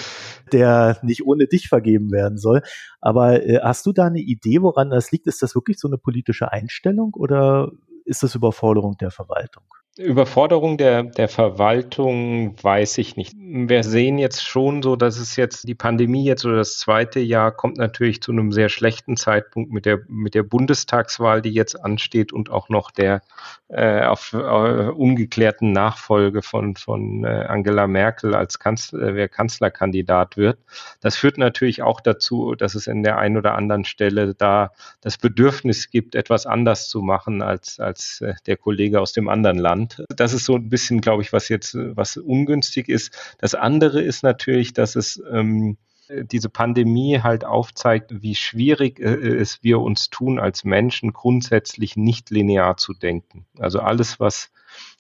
[0.51, 2.63] der nicht ohne dich vergeben werden soll.
[3.01, 5.29] Aber äh, hast du da eine Idee, woran das liegt?
[5.29, 7.71] Ist das wirklich so eine politische Einstellung oder
[8.05, 9.65] ist das Überforderung der Verwaltung?
[9.97, 13.37] Überforderung der, der Verwaltung weiß ich nicht.
[13.39, 17.53] Wir sehen jetzt schon so, dass es jetzt die Pandemie jetzt oder das zweite Jahr
[17.53, 22.33] kommt natürlich zu einem sehr schlechten Zeitpunkt mit der, mit der Bundestagswahl, die jetzt ansteht
[22.33, 23.23] und auch noch der
[23.69, 30.37] äh, auf äh, ungeklärten Nachfolge von, von äh, Angela Merkel als Kanzler, äh, wer Kanzlerkandidat
[30.37, 30.59] wird.
[31.01, 35.19] Das führt natürlich auch dazu, dass es in der einen oder anderen Stelle da das
[35.19, 39.84] Bedürfnis gibt, etwas anders zu machen als, als äh, der Kollege aus dem anderen Land.
[39.85, 40.05] Land.
[40.09, 43.37] Das ist so ein bisschen, glaube ich, was jetzt, was ungünstig ist.
[43.39, 45.77] Das andere ist natürlich, dass es ähm,
[46.09, 52.31] diese Pandemie halt aufzeigt, wie schwierig äh, es wir uns tun, als Menschen grundsätzlich nicht
[52.31, 53.47] linear zu denken.
[53.59, 54.51] Also alles, was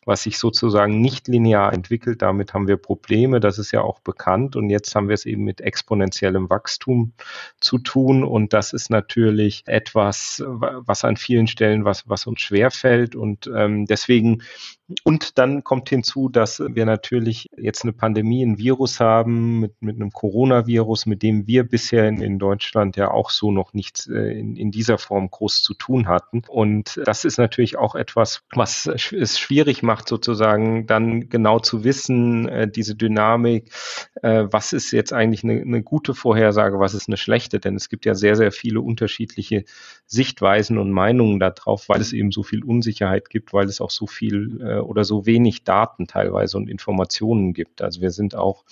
[0.07, 2.23] was sich sozusagen nicht linear entwickelt.
[2.23, 4.57] Damit haben wir Probleme, das ist ja auch bekannt.
[4.57, 7.13] Und jetzt haben wir es eben mit exponentiellem Wachstum
[7.61, 8.25] zu tun.
[8.25, 13.17] Und das ist natürlich etwas, was an vielen Stellen, was, was uns schwerfällt.
[13.17, 14.43] Und ähm, deswegen
[15.03, 19.97] und dann kommt hinzu, dass wir natürlich jetzt eine Pandemie, ein Virus haben mit, mit
[19.97, 24.39] einem Coronavirus, mit dem wir bisher in, in Deutschland ja auch so noch nichts äh,
[24.39, 26.43] in, in dieser Form groß zu tun hatten.
[26.47, 32.49] Und das ist natürlich auch etwas, was es schwierig macht, sozusagen dann genau zu wissen,
[32.49, 33.71] äh, diese Dynamik,
[34.23, 37.89] äh, was ist jetzt eigentlich eine, eine gute Vorhersage, was ist eine schlechte, denn es
[37.89, 39.65] gibt ja sehr, sehr viele unterschiedliche
[40.07, 44.07] Sichtweisen und Meinungen darauf, weil es eben so viel Unsicherheit gibt, weil es auch so
[44.07, 47.83] viel äh, oder so wenig Daten teilweise und Informationen gibt.
[47.83, 48.65] Also wir sind auch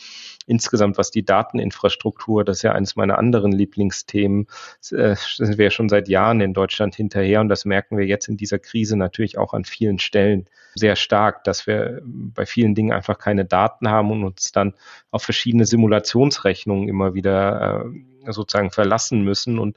[0.46, 4.46] insgesamt, was die Dateninfrastruktur, das ist ja eines meiner anderen Lieblingsthemen,
[4.90, 8.36] äh, sind wir schon seit Jahren in Deutschland hinterher und das merken wir jetzt in
[8.36, 13.18] dieser Krise natürlich auch an vielen Stellen sehr stark, dass wir bei vielen Dingen einfach
[13.18, 14.74] keine Daten haben und uns dann
[15.10, 17.84] auf verschiedene Simulationsrechnungen immer wieder
[18.24, 19.76] äh, sozusagen verlassen müssen und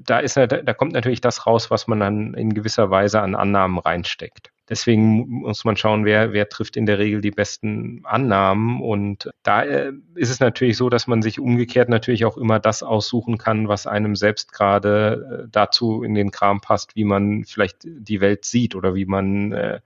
[0.00, 3.78] da ist da kommt natürlich das raus, was man dann in gewisser Weise an Annahmen
[3.78, 4.50] reinsteckt.
[4.68, 8.80] Deswegen muss man schauen, wer, wer trifft in der Regel die besten Annahmen.
[8.80, 12.82] Und da äh, ist es natürlich so, dass man sich umgekehrt natürlich auch immer das
[12.82, 17.78] aussuchen kann, was einem selbst gerade äh, dazu in den Kram passt, wie man vielleicht
[17.84, 19.80] die Welt sieht oder wie man äh,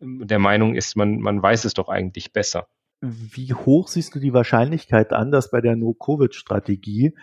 [0.00, 2.66] der Meinung ist, man, man weiß es doch eigentlich besser.
[3.00, 7.14] Wie hoch siehst du die Wahrscheinlichkeit an, dass bei der No-Covid-Strategie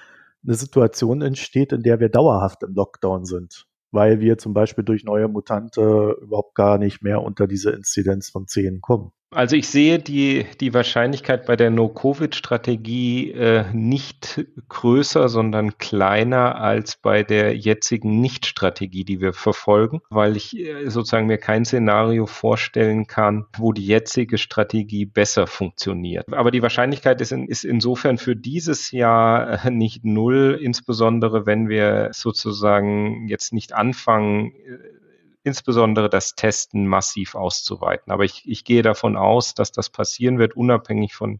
[0.43, 3.67] eine Situation entsteht, in der wir dauerhaft im Lockdown sind?
[3.91, 8.47] weil wir zum Beispiel durch neue Mutante überhaupt gar nicht mehr unter diese Inzidenz von
[8.47, 9.11] 10 kommen.
[9.33, 16.97] Also ich sehe die, die Wahrscheinlichkeit bei der No-Covid-Strategie äh, nicht größer, sondern kleiner als
[16.97, 23.07] bei der jetzigen Nicht-Strategie, die wir verfolgen, weil ich äh, sozusagen mir kein Szenario vorstellen
[23.07, 26.33] kann, wo die jetzige Strategie besser funktioniert.
[26.33, 31.69] Aber die Wahrscheinlichkeit ist, in, ist insofern für dieses Jahr äh, nicht null, insbesondere wenn
[31.69, 35.00] wir sozusagen jetzt nicht anfangen, äh,
[35.43, 38.11] insbesondere das Testen massiv auszuweiten.
[38.11, 41.39] Aber ich, ich gehe davon aus, dass das passieren wird, unabhängig von,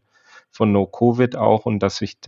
[0.50, 2.18] von No-Covid auch und dass sich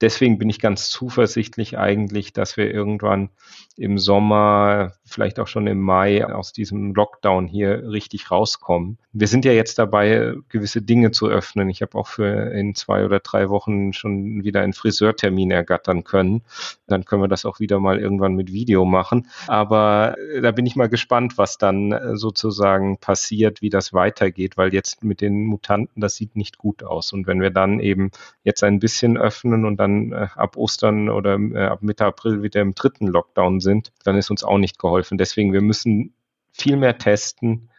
[0.00, 3.30] deswegen bin ich ganz zuversichtlich eigentlich, dass wir irgendwann
[3.78, 8.98] im Sommer, vielleicht auch schon im Mai aus diesem Lockdown hier richtig rauskommen.
[9.12, 11.70] Wir sind ja jetzt dabei, gewisse Dinge zu öffnen.
[11.70, 16.42] Ich habe auch für in zwei oder drei Wochen schon wieder einen Friseurtermin ergattern können.
[16.88, 19.28] Dann können wir das auch wieder mal irgendwann mit Video machen.
[19.46, 24.56] Aber äh, da bin ich mal gespannt, was dann äh, sozusagen passiert, wie das weitergeht,
[24.56, 27.12] weil jetzt mit den Mutanten, das sieht nicht gut aus.
[27.12, 28.10] Und wenn wir dann eben
[28.42, 32.42] jetzt ein bisschen öffnen und dann dann äh, ab Ostern oder äh, ab Mitte April
[32.42, 35.18] wieder im dritten Lockdown sind, dann ist uns auch nicht geholfen.
[35.18, 36.14] Deswegen, wir müssen
[36.52, 37.70] viel mehr testen,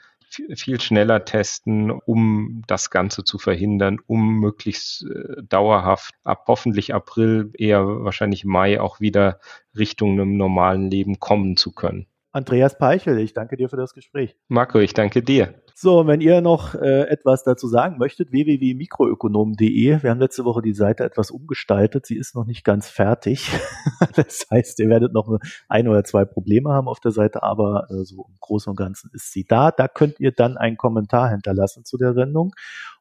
[0.55, 7.51] viel schneller testen, um das Ganze zu verhindern, um möglichst äh, dauerhaft ab hoffentlich April,
[7.57, 9.39] eher wahrscheinlich Mai auch wieder
[9.78, 12.05] Richtung einem normalen Leben kommen zu können.
[12.32, 14.36] Andreas Peichel, ich danke dir für das Gespräch.
[14.47, 15.55] Marco, ich danke dir.
[15.82, 20.03] So, wenn ihr noch äh, etwas dazu sagen möchtet, www.mikroökonom.de.
[20.03, 22.05] Wir haben letzte Woche die Seite etwas umgestaltet.
[22.05, 23.49] Sie ist noch nicht ganz fertig.
[24.17, 28.03] das heißt, ihr werdet noch ein oder zwei Probleme haben auf der Seite, aber äh,
[28.03, 29.71] so im Großen und Ganzen ist sie da.
[29.71, 32.51] Da könnt ihr dann einen Kommentar hinterlassen zu der Sendung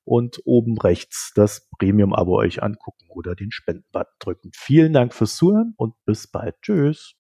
[0.05, 4.51] und oben rechts das Premium-Abo euch angucken oder den Spendenbutton drücken.
[4.55, 6.55] Vielen Dank fürs Zuhören und bis bald.
[6.63, 7.18] Tschüss.